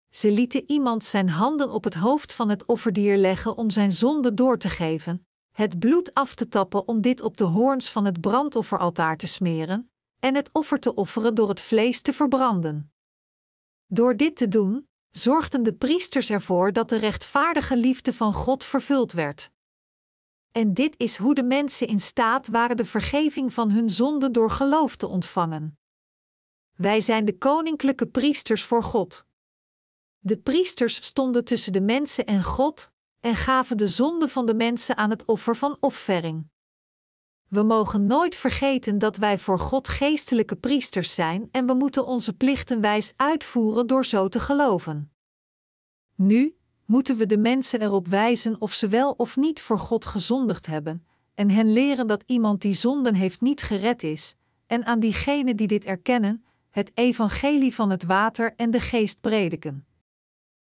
Ze 0.10 0.32
lieten 0.32 0.64
iemand 0.70 1.04
zijn 1.04 1.30
handen 1.30 1.72
op 1.72 1.84
het 1.84 1.94
hoofd 1.94 2.34
van 2.34 2.50
het 2.50 2.66
offerdier 2.66 3.18
leggen 3.18 3.58
om 3.58 3.70
zijn 3.70 3.92
zonde 3.92 4.34
door 4.34 4.58
te 4.58 4.70
geven, 4.70 5.28
het 5.52 5.80
bloed 5.80 6.14
af 6.14 6.36
te 6.36 6.48
tappen 6.48 6.88
om 6.88 7.02
dit 7.02 7.22
op 7.22 7.38
de 7.38 7.44
hoorns 7.44 7.90
van 7.90 8.06
het 8.06 8.22
brandofferaltaar 8.22 9.18
te 9.18 9.28
smeren, 9.28 9.92
en 10.26 10.36
het 10.36 10.50
offer 10.52 10.80
te 10.80 10.94
offeren 10.94 11.36
door 11.36 11.50
het 11.50 11.62
vlees 11.62 12.02
te 12.02 12.14
verbranden. 12.14 12.94
Door 13.86 14.16
dit 14.16 14.36
te 14.36 14.48
doen, 14.48 14.90
zorgden 15.12 15.64
de 15.64 15.74
priesters 15.74 16.30
ervoor 16.30 16.74
dat 16.74 16.90
de 16.90 16.98
rechtvaardige 16.98 17.78
liefde 17.78 18.14
van 18.14 18.34
God 18.34 18.64
vervuld 18.64 19.12
werd. 19.12 19.52
En 20.52 20.74
dit 20.74 20.98
is 20.98 21.18
hoe 21.18 21.34
de 21.36 21.44
mensen 21.44 21.88
in 21.88 22.00
staat 22.00 22.48
waren 22.48 22.78
de 22.78 22.86
vergeving 22.86 23.54
van 23.54 23.70
hun 23.72 23.90
zonden 23.90 24.32
door 24.32 24.52
geloof 24.52 24.96
te 24.96 25.08
ontvangen. 25.08 25.80
Wij 26.76 27.02
zijn 27.02 27.26
de 27.26 27.38
koninklijke 27.38 28.08
priesters 28.08 28.64
voor 28.64 28.84
God. 28.84 29.26
De 30.20 30.38
priesters 30.38 31.06
stonden 31.06 31.44
tussen 31.44 31.74
de 31.74 31.82
mensen 31.82 32.26
en 32.26 32.44
God 32.44 32.92
en 33.20 33.36
gaven 33.36 33.78
de 33.78 33.88
zonde 33.88 34.28
van 34.28 34.46
de 34.46 34.56
mensen 34.56 34.98
aan 34.98 35.10
het 35.10 35.26
offer 35.26 35.56
van 35.56 35.78
offering. 35.80 36.54
We 37.56 37.64
mogen 37.64 38.06
nooit 38.06 38.36
vergeten 38.36 38.98
dat 38.98 39.18
wij 39.18 39.40
voor 39.40 39.60
God 39.60 39.88
geestelijke 39.88 40.56
priesters 40.56 41.14
zijn 41.14 41.48
en 41.52 41.66
we 41.66 41.74
moeten 41.74 42.06
onze 42.06 42.34
plichten 42.34 42.82
wijs 42.82 43.14
uitvoeren 43.16 43.88
door 43.88 44.06
zo 44.06 44.28
te 44.28 44.40
geloven. 44.40 45.12
Nu 46.16 46.56
moeten 46.86 47.18
we 47.18 47.26
de 47.26 47.38
mensen 47.38 47.82
erop 47.82 48.08
wijzen 48.08 48.62
of 48.62 48.74
ze 48.74 48.88
wel 48.88 49.12
of 49.12 49.36
niet 49.36 49.62
voor 49.62 49.80
God 49.80 50.06
gezondigd 50.06 50.66
hebben, 50.66 51.06
en 51.34 51.50
hen 51.50 51.74
leren 51.74 52.08
dat 52.08 52.24
iemand 52.26 52.62
die 52.62 52.74
zonden 52.74 53.14
heeft 53.14 53.42
niet 53.42 53.62
gered 53.62 54.04
is, 54.04 54.36
en 54.68 54.86
aan 54.86 55.00
diegenen 55.00 55.56
die 55.56 55.68
dit 55.68 55.86
erkennen, 55.86 56.46
het 56.70 56.92
evangelie 56.94 57.76
van 57.76 57.90
het 57.90 58.04
water 58.04 58.54
en 58.56 58.72
de 58.72 58.80
geest 58.80 59.22
prediken. 59.22 59.86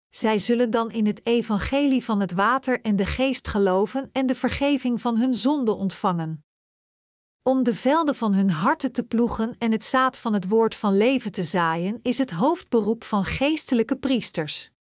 Zij 0.09 0.39
zullen 0.39 0.69
dan 0.69 0.91
in 0.91 1.05
het 1.05 1.25
evangelie 1.25 2.03
van 2.03 2.19
het 2.19 2.31
water 2.31 2.81
en 2.81 2.95
de 2.95 3.05
geest 3.05 3.47
geloven 3.47 4.09
en 4.11 4.25
de 4.25 4.35
vergeving 4.35 5.01
van 5.01 5.17
hun 5.17 5.33
zonden 5.33 5.77
ontvangen. 5.77 6.43
Om 7.43 7.63
de 7.63 7.75
velden 7.75 8.15
van 8.15 8.33
hun 8.33 8.49
harten 8.49 8.91
te 8.91 9.03
ploegen 9.03 9.55
en 9.57 9.71
het 9.71 9.83
zaad 9.83 10.17
van 10.17 10.33
het 10.33 10.47
woord 10.47 10.75
van 10.75 10.97
leven 10.97 11.31
te 11.31 11.43
zaaien, 11.43 11.99
is 12.01 12.17
het 12.17 12.31
hoofdberoep 12.31 13.03
van 13.03 13.25
geestelijke 13.25 13.95
priesters. 13.95 14.71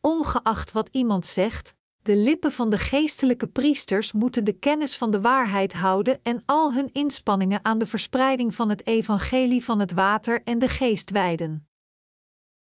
Ongeacht 0.00 0.72
wat 0.72 0.88
iemand 0.92 1.26
zegt, 1.26 1.74
de 2.02 2.16
lippen 2.16 2.52
van 2.52 2.70
de 2.70 2.78
geestelijke 2.78 3.46
priesters 3.46 4.12
moeten 4.12 4.44
de 4.44 4.52
kennis 4.52 4.96
van 4.96 5.10
de 5.10 5.20
waarheid 5.20 5.72
houden 5.72 6.20
en 6.22 6.42
al 6.46 6.72
hun 6.72 6.92
inspanningen 6.92 7.64
aan 7.64 7.78
de 7.78 7.86
verspreiding 7.86 8.54
van 8.54 8.68
het 8.68 8.86
evangelie 8.86 9.64
van 9.64 9.78
het 9.78 9.92
water 9.92 10.42
en 10.42 10.58
de 10.58 10.68
geest 10.68 11.10
wijden. 11.10 11.68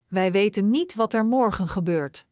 Wij 0.07 0.31
weten 0.31 0.69
niet 0.69 0.95
wat 0.95 1.13
er 1.13 1.25
morgen 1.25 1.67
gebeurt. 1.67 2.25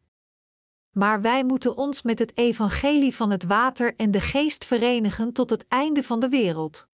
Maar 0.94 1.22
wij 1.22 1.44
moeten 1.44 1.78
ons 1.78 2.02
met 2.02 2.20
het 2.20 2.38
evangelie 2.38 3.16
van 3.16 3.32
het 3.32 3.44
water 3.44 3.96
en 3.96 4.12
de 4.12 4.22
geest 4.22 4.66
verenigen 4.66 5.34
tot 5.34 5.50
het 5.50 5.68
einde 5.68 6.04
van 6.04 6.20
de 6.20 6.30
wereld. 6.30 6.88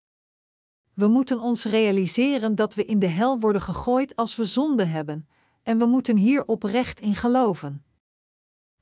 We 0.94 1.08
moeten 1.08 1.40
ons 1.40 1.66
realiseren 1.66 2.56
dat 2.56 2.74
we 2.74 2.86
in 2.86 3.00
de 3.00 3.08
hel 3.08 3.40
worden 3.40 3.62
gegooid 3.62 4.16
als 4.16 4.36
we 4.36 4.46
zonde 4.46 4.86
hebben, 4.86 5.28
en 5.64 5.78
we 5.78 5.86
moeten 5.86 6.18
hier 6.18 6.46
oprecht 6.46 7.00
in 7.00 7.16
geloven. 7.16 7.84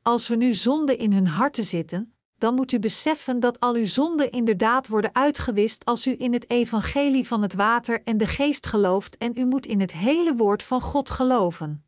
Als 0.01 0.27
we 0.27 0.35
nu 0.35 0.53
zonde 0.53 0.95
in 0.95 1.13
hun 1.13 1.27
harten 1.27 1.63
zitten, 1.63 2.13
dan 2.37 2.53
moet 2.53 2.71
u 2.71 2.79
beseffen 2.79 3.39
dat 3.39 3.59
al 3.59 3.75
uw 3.75 3.85
zonden 3.85 4.31
inderdaad 4.31 4.87
worden 4.87 5.15
uitgewist 5.15 5.85
als 5.85 6.07
u 6.07 6.15
in 6.17 6.33
het 6.33 6.49
evangelie 6.49 7.27
van 7.27 7.41
het 7.41 7.53
water 7.53 8.03
en 8.03 8.17
de 8.17 8.27
geest 8.27 8.65
gelooft 8.65 9.17
en 9.17 9.31
u 9.35 9.45
moet 9.45 9.65
in 9.65 9.79
het 9.79 9.91
hele 9.91 10.35
woord 10.35 10.63
van 10.63 10.81
God 10.81 11.09
geloven. 11.09 11.86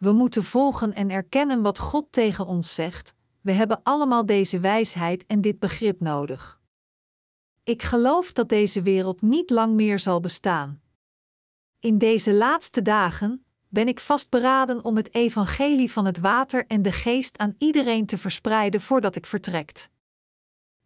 We 0.00 0.12
moeten 0.12 0.44
volgen 0.44 0.94
en 0.94 1.10
erkennen 1.10 1.62
wat 1.62 1.78
God 1.78 2.06
tegen 2.10 2.46
ons 2.46 2.74
zegt. 2.74 3.14
We 3.40 3.52
hebben 3.52 3.80
allemaal 3.82 4.26
deze 4.26 4.60
wijsheid 4.60 5.26
en 5.26 5.40
dit 5.40 5.58
begrip 5.58 6.00
nodig. 6.00 6.60
Ik 7.62 7.82
geloof 7.82 8.32
dat 8.32 8.48
deze 8.48 8.82
wereld 8.82 9.22
niet 9.22 9.50
lang 9.50 9.74
meer 9.74 9.98
zal 9.98 10.20
bestaan. 10.20 10.80
In 11.80 11.98
deze 11.98 12.32
laatste 12.34 12.82
dagen 12.82 13.44
ben 13.68 13.88
ik 13.88 14.00
vastberaden 14.00 14.84
om 14.84 14.96
het 14.96 15.14
evangelie 15.14 15.92
van 15.92 16.04
het 16.04 16.18
water 16.18 16.66
en 16.66 16.82
de 16.82 16.92
geest 16.92 17.38
aan 17.38 17.54
iedereen 17.58 18.06
te 18.06 18.18
verspreiden 18.18 18.80
voordat 18.80 19.16
ik 19.16 19.26
vertrek. 19.26 19.88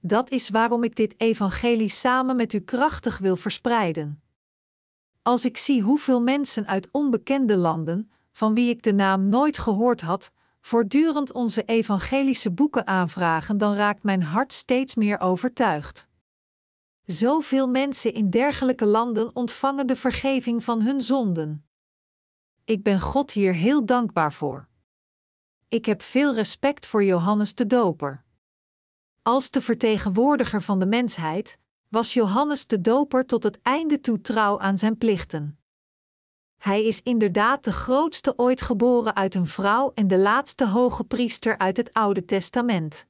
Dat 0.01 0.31
is 0.31 0.49
waarom 0.49 0.85
ik 0.85 0.97
dit 0.97 1.15
evangelie 1.17 1.89
samen 1.89 2.37
met 2.37 2.53
u 2.53 2.61
krachtig 2.61 3.19
wil 3.19 3.37
verspreiden. 3.37 4.23
Als 5.23 5.45
ik 5.45 5.57
zie 5.57 5.83
hoeveel 5.83 6.21
mensen 6.21 6.67
uit 6.67 6.89
onbekende 6.91 7.57
landen, 7.57 8.11
van 8.35 8.55
wie 8.55 8.69
ik 8.69 8.83
de 8.83 8.93
naam 8.93 9.29
nooit 9.29 9.59
gehoord 9.59 10.01
had, 10.01 10.31
voortdurend 10.61 11.33
onze 11.33 11.65
evangelische 11.65 12.51
boeken 12.51 12.87
aanvragen, 12.87 13.59
dan 13.59 13.75
raakt 13.75 14.03
mijn 14.03 14.23
hart 14.23 14.53
steeds 14.53 14.95
meer 14.95 15.21
overtuigd. 15.21 16.09
Zoveel 17.05 17.69
mensen 17.69 18.13
in 18.13 18.31
dergelijke 18.31 18.87
landen 18.87 19.37
ontvangen 19.37 19.87
de 19.87 19.97
vergeving 19.97 20.65
van 20.65 20.83
hun 20.83 21.01
zonden. 21.01 21.67
Ik 22.65 22.83
ben 22.83 23.01
God 23.01 23.31
hier 23.31 23.55
heel 23.55 23.85
dankbaar 23.85 24.33
voor. 24.33 24.69
Ik 25.69 25.85
heb 25.85 26.03
veel 26.03 26.35
respect 26.35 26.87
voor 26.87 27.05
Johannes 27.05 27.55
de 27.55 27.67
Doper. 27.67 28.25
Als 29.23 29.51
de 29.51 29.61
vertegenwoordiger 29.61 30.63
van 30.63 30.79
de 30.79 30.87
mensheid 30.87 31.59
was 31.89 32.13
Johannes 32.13 32.67
de 32.67 32.81
Doper 32.81 33.27
tot 33.27 33.43
het 33.43 33.61
einde 33.63 34.01
toe 34.01 34.21
trouw 34.21 34.61
aan 34.61 34.79
zijn 34.79 34.99
plichten. 34.99 35.59
Hij 36.65 36.85
is 36.85 37.03
inderdaad 37.03 37.65
de 37.65 37.73
grootste 37.73 38.33
ooit 38.37 38.61
geboren 38.61 39.17
uit 39.17 39.35
een 39.35 39.47
vrouw 39.47 39.93
en 39.95 40.09
de 40.09 40.19
laatste 40.19 40.67
hoge 40.69 41.05
priester 41.05 41.59
uit 41.59 41.77
het 41.77 41.93
Oude 41.93 42.25
Testament. 42.25 43.07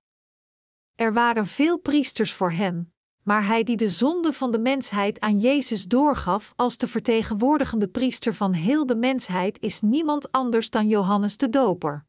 Er 0.95 1.13
waren 1.13 1.47
veel 1.47 1.79
priesters 1.79 2.33
voor 2.33 2.53
hem, 2.53 2.93
maar 3.23 3.47
hij 3.47 3.63
die 3.63 3.77
de 3.77 3.89
zonde 3.89 4.33
van 4.33 4.53
de 4.53 4.59
mensheid 4.59 5.21
aan 5.21 5.39
Jezus 5.39 5.85
doorgaf 5.87 6.53
als 6.57 6.77
de 6.77 6.89
vertegenwoordigende 6.89 7.89
priester 7.89 8.35
van 8.35 8.53
heel 8.53 8.87
de 8.87 8.97
mensheid 8.97 9.61
is 9.61 9.81
niemand 9.81 10.33
anders 10.33 10.71
dan 10.71 10.89
Johannes 10.89 11.37
de 11.37 11.49
Doper. 11.49 12.07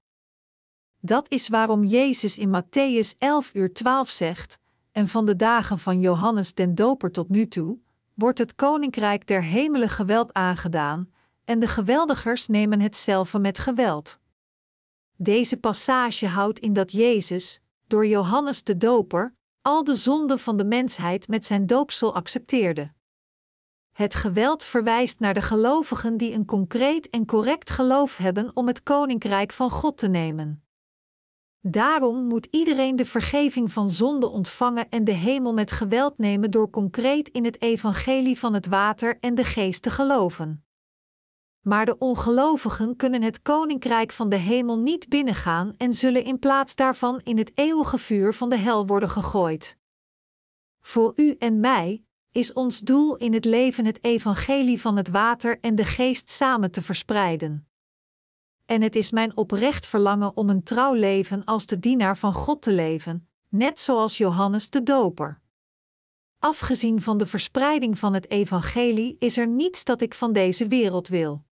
Dat 0.99 1.25
is 1.29 1.47
waarom 1.47 1.83
Jezus 1.83 2.37
in 2.37 2.61
Matthäus 2.61 3.17
11 3.17 3.49
uur 3.53 3.73
12 3.73 4.09
zegt: 4.09 4.59
En 4.91 5.07
van 5.07 5.25
de 5.25 5.35
dagen 5.35 5.79
van 5.79 5.99
Johannes 5.99 6.53
den 6.53 6.75
Doper 6.75 7.11
tot 7.11 7.29
nu 7.29 7.47
toe, 7.47 7.77
wordt 8.13 8.37
het 8.37 8.55
koninkrijk 8.55 9.27
der 9.27 9.43
hemelen 9.43 9.89
geweld 9.89 10.33
aangedaan, 10.33 11.13
en 11.45 11.59
de 11.59 11.67
geweldigers 11.67 12.47
nemen 12.47 12.79
hetzelfde 12.79 13.39
met 13.39 13.59
geweld. 13.59 14.19
Deze 15.17 15.57
passage 15.57 16.27
houdt 16.27 16.59
in 16.59 16.73
dat 16.73 16.91
Jezus, 16.91 17.61
door 17.87 18.07
Johannes 18.07 18.63
de 18.63 18.77
Doper, 18.77 19.35
al 19.61 19.83
de 19.83 19.95
zonden 19.95 20.39
van 20.39 20.57
de 20.57 20.65
mensheid 20.65 21.27
met 21.27 21.45
zijn 21.45 21.65
doopsel 21.65 22.15
accepteerde. 22.15 22.93
Het 23.91 24.15
geweld 24.15 24.63
verwijst 24.63 25.19
naar 25.19 25.33
de 25.33 25.41
gelovigen 25.41 26.17
die 26.17 26.33
een 26.33 26.45
concreet 26.45 27.09
en 27.09 27.25
correct 27.25 27.69
geloof 27.69 28.17
hebben 28.17 28.51
om 28.53 28.67
het 28.67 28.83
koninkrijk 28.83 29.51
van 29.51 29.69
God 29.69 29.97
te 29.97 30.07
nemen. 30.07 30.63
Daarom 31.59 32.27
moet 32.27 32.47
iedereen 32.51 32.95
de 32.95 33.05
vergeving 33.05 33.71
van 33.71 33.89
zonde 33.89 34.27
ontvangen 34.27 34.89
en 34.89 35.03
de 35.03 35.11
hemel 35.11 35.53
met 35.53 35.71
geweld 35.71 36.17
nemen 36.17 36.51
door 36.51 36.69
concreet 36.69 37.29
in 37.29 37.45
het 37.45 37.61
evangelie 37.61 38.39
van 38.39 38.53
het 38.53 38.67
water 38.67 39.17
en 39.19 39.35
de 39.35 39.43
geest 39.43 39.81
te 39.81 39.89
geloven 39.89 40.64
maar 41.65 41.85
de 41.85 41.97
ongelovigen 41.97 42.95
kunnen 42.95 43.21
het 43.21 43.41
koninkrijk 43.41 44.11
van 44.11 44.29
de 44.29 44.35
hemel 44.35 44.79
niet 44.79 45.09
binnengaan 45.09 45.73
en 45.77 45.93
zullen 45.93 46.23
in 46.23 46.39
plaats 46.39 46.75
daarvan 46.75 47.19
in 47.23 47.37
het 47.37 47.51
eeuwige 47.55 47.97
vuur 47.97 48.33
van 48.33 48.49
de 48.49 48.57
hel 48.57 48.87
worden 48.87 49.09
gegooid. 49.09 49.77
Voor 50.81 51.13
u 51.15 51.35
en 51.39 51.59
mij 51.59 52.03
is 52.31 52.53
ons 52.53 52.79
doel 52.79 53.15
in 53.15 53.33
het 53.33 53.45
leven 53.45 53.85
het 53.85 54.03
evangelie 54.03 54.81
van 54.81 54.95
het 54.97 55.09
water 55.09 55.59
en 55.59 55.75
de 55.75 55.85
geest 55.85 56.29
samen 56.29 56.71
te 56.71 56.81
verspreiden. 56.81 57.67
En 58.65 58.81
het 58.81 58.95
is 58.95 59.11
mijn 59.11 59.37
oprecht 59.37 59.85
verlangen 59.85 60.37
om 60.37 60.49
een 60.49 60.63
trouw 60.63 60.93
leven 60.93 61.43
als 61.43 61.65
de 61.65 61.79
dienaar 61.79 62.17
van 62.17 62.33
God 62.33 62.61
te 62.61 62.71
leven, 62.71 63.27
net 63.49 63.79
zoals 63.79 64.17
Johannes 64.17 64.69
de 64.69 64.83
Doper. 64.83 65.41
Afgezien 66.39 67.01
van 67.01 67.17
de 67.17 67.25
verspreiding 67.25 67.97
van 67.99 68.13
het 68.13 68.29
evangelie 68.29 69.15
is 69.19 69.37
er 69.37 69.47
niets 69.47 69.83
dat 69.83 70.01
ik 70.01 70.13
van 70.13 70.33
deze 70.33 70.67
wereld 70.67 71.07
wil. 71.07 71.45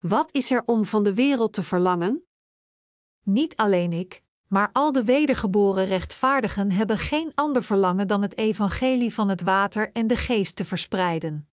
Wat 0.00 0.32
is 0.32 0.50
er 0.50 0.62
om 0.66 0.84
van 0.84 1.04
de 1.04 1.14
wereld 1.14 1.52
te 1.52 1.62
verlangen? 1.62 2.26
Niet 3.22 3.56
alleen 3.56 3.92
ik, 3.92 4.22
maar 4.46 4.70
al 4.72 4.92
de 4.92 5.04
wedergeboren 5.04 5.84
rechtvaardigen 5.84 6.70
hebben 6.70 6.98
geen 6.98 7.32
ander 7.34 7.62
verlangen 7.62 8.08
dan 8.08 8.22
het 8.22 8.36
evangelie 8.36 9.14
van 9.14 9.28
het 9.28 9.42
water 9.42 9.92
en 9.92 10.06
de 10.06 10.16
geest 10.16 10.56
te 10.56 10.64
verspreiden. 10.64 11.48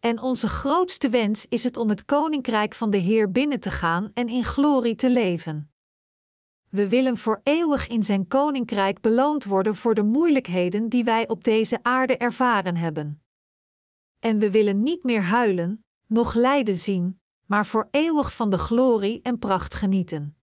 En 0.00 0.20
onze 0.20 0.48
grootste 0.48 1.08
wens 1.08 1.46
is 1.48 1.64
het 1.64 1.76
om 1.76 1.88
het 1.88 2.04
koninkrijk 2.04 2.74
van 2.74 2.90
de 2.90 2.96
Heer 2.96 3.30
binnen 3.30 3.60
te 3.60 3.70
gaan 3.70 4.10
en 4.14 4.28
in 4.28 4.44
glorie 4.44 4.94
te 4.94 5.10
leven. 5.10 5.72
We 6.68 6.88
willen 6.88 7.16
voor 7.16 7.40
eeuwig 7.42 7.88
in 7.88 8.02
zijn 8.02 8.28
koninkrijk 8.28 9.00
beloond 9.00 9.44
worden 9.44 9.74
voor 9.74 9.94
de 9.94 10.02
moeilijkheden 10.02 10.88
die 10.88 11.04
wij 11.04 11.28
op 11.28 11.44
deze 11.44 11.78
aarde 11.82 12.16
ervaren 12.16 12.76
hebben. 12.76 13.22
En 14.18 14.38
we 14.38 14.50
willen 14.50 14.82
niet 14.82 15.04
meer 15.04 15.22
huilen, 15.22 15.84
nog 16.06 16.34
lijden 16.34 16.76
zien, 16.76 17.20
maar 17.46 17.66
voor 17.66 17.88
eeuwig 17.90 18.34
van 18.34 18.50
de 18.50 18.58
glorie 18.58 19.22
en 19.22 19.38
pracht 19.38 19.74
genieten. 19.74 20.36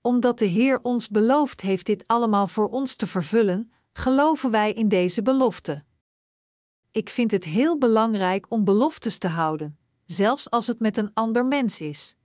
Omdat 0.00 0.38
de 0.38 0.44
Heer 0.44 0.80
ons 0.82 1.08
beloofd 1.08 1.60
heeft 1.60 1.86
dit 1.86 2.04
allemaal 2.06 2.46
voor 2.46 2.68
ons 2.68 2.96
te 2.96 3.06
vervullen, 3.06 3.72
geloven 3.92 4.50
wij 4.50 4.72
in 4.72 4.88
deze 4.88 5.22
belofte. 5.22 5.84
Ik 6.90 7.08
vind 7.08 7.30
het 7.30 7.44
heel 7.44 7.78
belangrijk 7.78 8.46
om 8.48 8.64
beloftes 8.64 9.18
te 9.18 9.28
houden, 9.28 9.78
zelfs 10.04 10.50
als 10.50 10.66
het 10.66 10.80
met 10.80 10.96
een 10.96 11.10
ander 11.14 11.46
mens 11.46 11.80
is. 11.80 12.16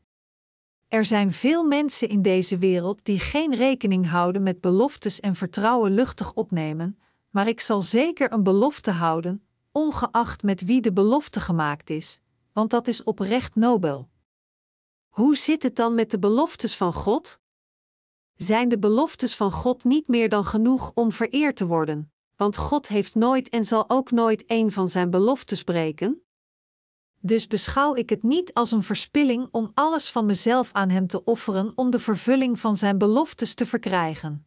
Er 0.88 1.06
zijn 1.06 1.32
veel 1.32 1.64
mensen 1.64 2.10
in 2.10 2.22
deze 2.22 2.58
wereld 2.58 3.06
die 3.06 3.20
geen 3.20 3.56
rekening 3.56 4.10
houden 4.10 4.44
met 4.44 4.62
beloftes 4.62 5.20
en 5.20 5.36
vertrouwen 5.36 5.94
luchtig 5.94 6.34
opnemen, 6.34 7.00
maar 7.30 7.48
ik 7.48 7.60
zal 7.60 7.82
zeker 7.82 8.32
een 8.32 8.44
belofte 8.44 8.92
houden, 8.92 9.44
ongeacht 9.72 10.44
met 10.44 10.62
wie 10.62 10.82
de 10.82 10.94
belofte 10.94 11.40
gemaakt 11.40 11.90
is, 11.90 12.22
want 12.54 12.70
dat 12.70 12.88
is 12.88 13.04
oprecht 13.04 13.56
nobel. 13.56 14.10
Hoe 15.10 15.38
zit 15.38 15.64
het 15.64 15.76
dan 15.76 15.96
met 15.96 16.12
de 16.12 16.20
beloftes 16.20 16.78
van 16.78 16.94
God? 16.94 17.40
Zijn 18.36 18.70
de 18.70 18.80
beloftes 18.80 19.36
van 19.36 19.52
God 19.52 19.84
niet 19.84 20.08
meer 20.08 20.30
dan 20.30 20.46
genoeg 20.46 20.92
om 20.94 21.12
vereerd 21.12 21.56
te 21.56 21.66
worden? 21.66 22.12
Want 22.36 22.58
God 22.58 22.88
heeft 22.88 23.16
nooit 23.16 23.50
en 23.50 23.66
zal 23.66 23.90
ook 23.90 24.12
nooit 24.12 24.44
een 24.48 24.72
van 24.72 24.90
zijn 24.90 25.10
beloftes 25.10 25.64
breken? 25.64 26.24
Dus 27.20 27.48
beschouw 27.48 27.96
ik 27.96 28.10
het 28.10 28.24
niet 28.24 28.54
als 28.54 28.72
een 28.72 28.84
verspilling 28.84 29.48
om 29.52 29.72
alles 29.74 30.10
van 30.10 30.26
mezelf 30.26 30.72
aan 30.72 30.90
Hem 30.90 31.08
te 31.08 31.24
offeren 31.24 31.72
om 31.76 31.90
de 31.90 32.00
vervulling 32.00 32.60
van 32.60 32.76
Zijn 32.76 32.98
beloftes 32.98 33.54
te 33.54 33.66
verkrijgen. 33.66 34.46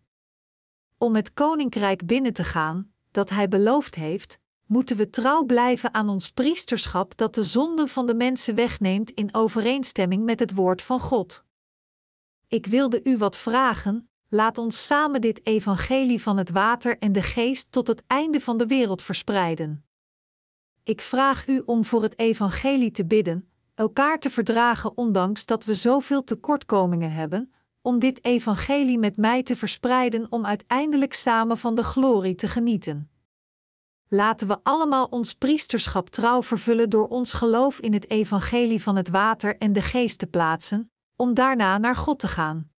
Om 0.98 1.14
het 1.14 1.32
koninkrijk 1.32 2.06
binnen 2.06 2.32
te 2.32 2.44
gaan, 2.44 2.92
dat 3.10 3.30
Hij 3.30 3.48
beloofd 3.48 3.94
heeft, 3.94 4.38
moeten 4.66 4.96
we 4.96 5.10
trouw 5.10 5.44
blijven 5.44 5.94
aan 5.94 6.08
ons 6.08 6.30
priesterschap 6.30 7.16
dat 7.16 7.34
de 7.34 7.44
zonden 7.44 7.88
van 7.88 8.06
de 8.06 8.14
mensen 8.14 8.54
wegneemt 8.54 9.10
in 9.10 9.34
overeenstemming 9.34 10.24
met 10.24 10.40
het 10.40 10.54
woord 10.54 10.82
van 10.82 11.00
God. 11.00 11.44
Ik 12.48 12.66
wilde 12.66 13.00
u 13.02 13.16
wat 13.16 13.36
vragen, 13.36 14.08
laat 14.28 14.58
ons 14.58 14.86
samen 14.86 15.20
dit 15.20 15.46
evangelie 15.46 16.22
van 16.22 16.36
het 16.36 16.50
water 16.50 16.98
en 16.98 17.12
de 17.12 17.22
geest 17.22 17.72
tot 17.72 17.86
het 17.86 18.02
einde 18.06 18.40
van 18.40 18.56
de 18.56 18.66
wereld 18.66 19.02
verspreiden. 19.02 19.84
Ik 20.82 21.00
vraag 21.00 21.46
u 21.46 21.62
om 21.64 21.84
voor 21.84 22.02
het 22.02 22.18
evangelie 22.18 22.90
te 22.90 23.06
bidden, 23.06 23.48
elkaar 23.74 24.18
te 24.18 24.30
verdragen 24.30 24.96
ondanks 24.96 25.46
dat 25.46 25.64
we 25.64 25.74
zoveel 25.74 26.24
tekortkomingen 26.24 27.12
hebben, 27.12 27.52
om 27.82 27.98
dit 27.98 28.24
evangelie 28.24 28.98
met 28.98 29.16
mij 29.16 29.42
te 29.42 29.56
verspreiden 29.56 30.26
om 30.30 30.46
uiteindelijk 30.46 31.14
samen 31.14 31.58
van 31.58 31.74
de 31.74 31.84
glorie 31.84 32.34
te 32.34 32.48
genieten. 32.48 33.10
Laten 34.08 34.48
we 34.48 34.58
allemaal 34.62 35.06
ons 35.06 35.34
priesterschap 35.34 36.08
trouw 36.08 36.42
vervullen 36.42 36.90
door 36.90 37.08
ons 37.08 37.32
geloof 37.32 37.78
in 37.78 37.92
het 37.92 38.10
evangelie 38.10 38.82
van 38.82 38.96
het 38.96 39.08
water 39.08 39.56
en 39.56 39.72
de 39.72 39.82
geest 39.82 40.18
te 40.18 40.26
plaatsen, 40.26 40.90
om 41.16 41.34
daarna 41.34 41.78
naar 41.78 41.96
God 41.96 42.18
te 42.18 42.28
gaan. 42.28 42.70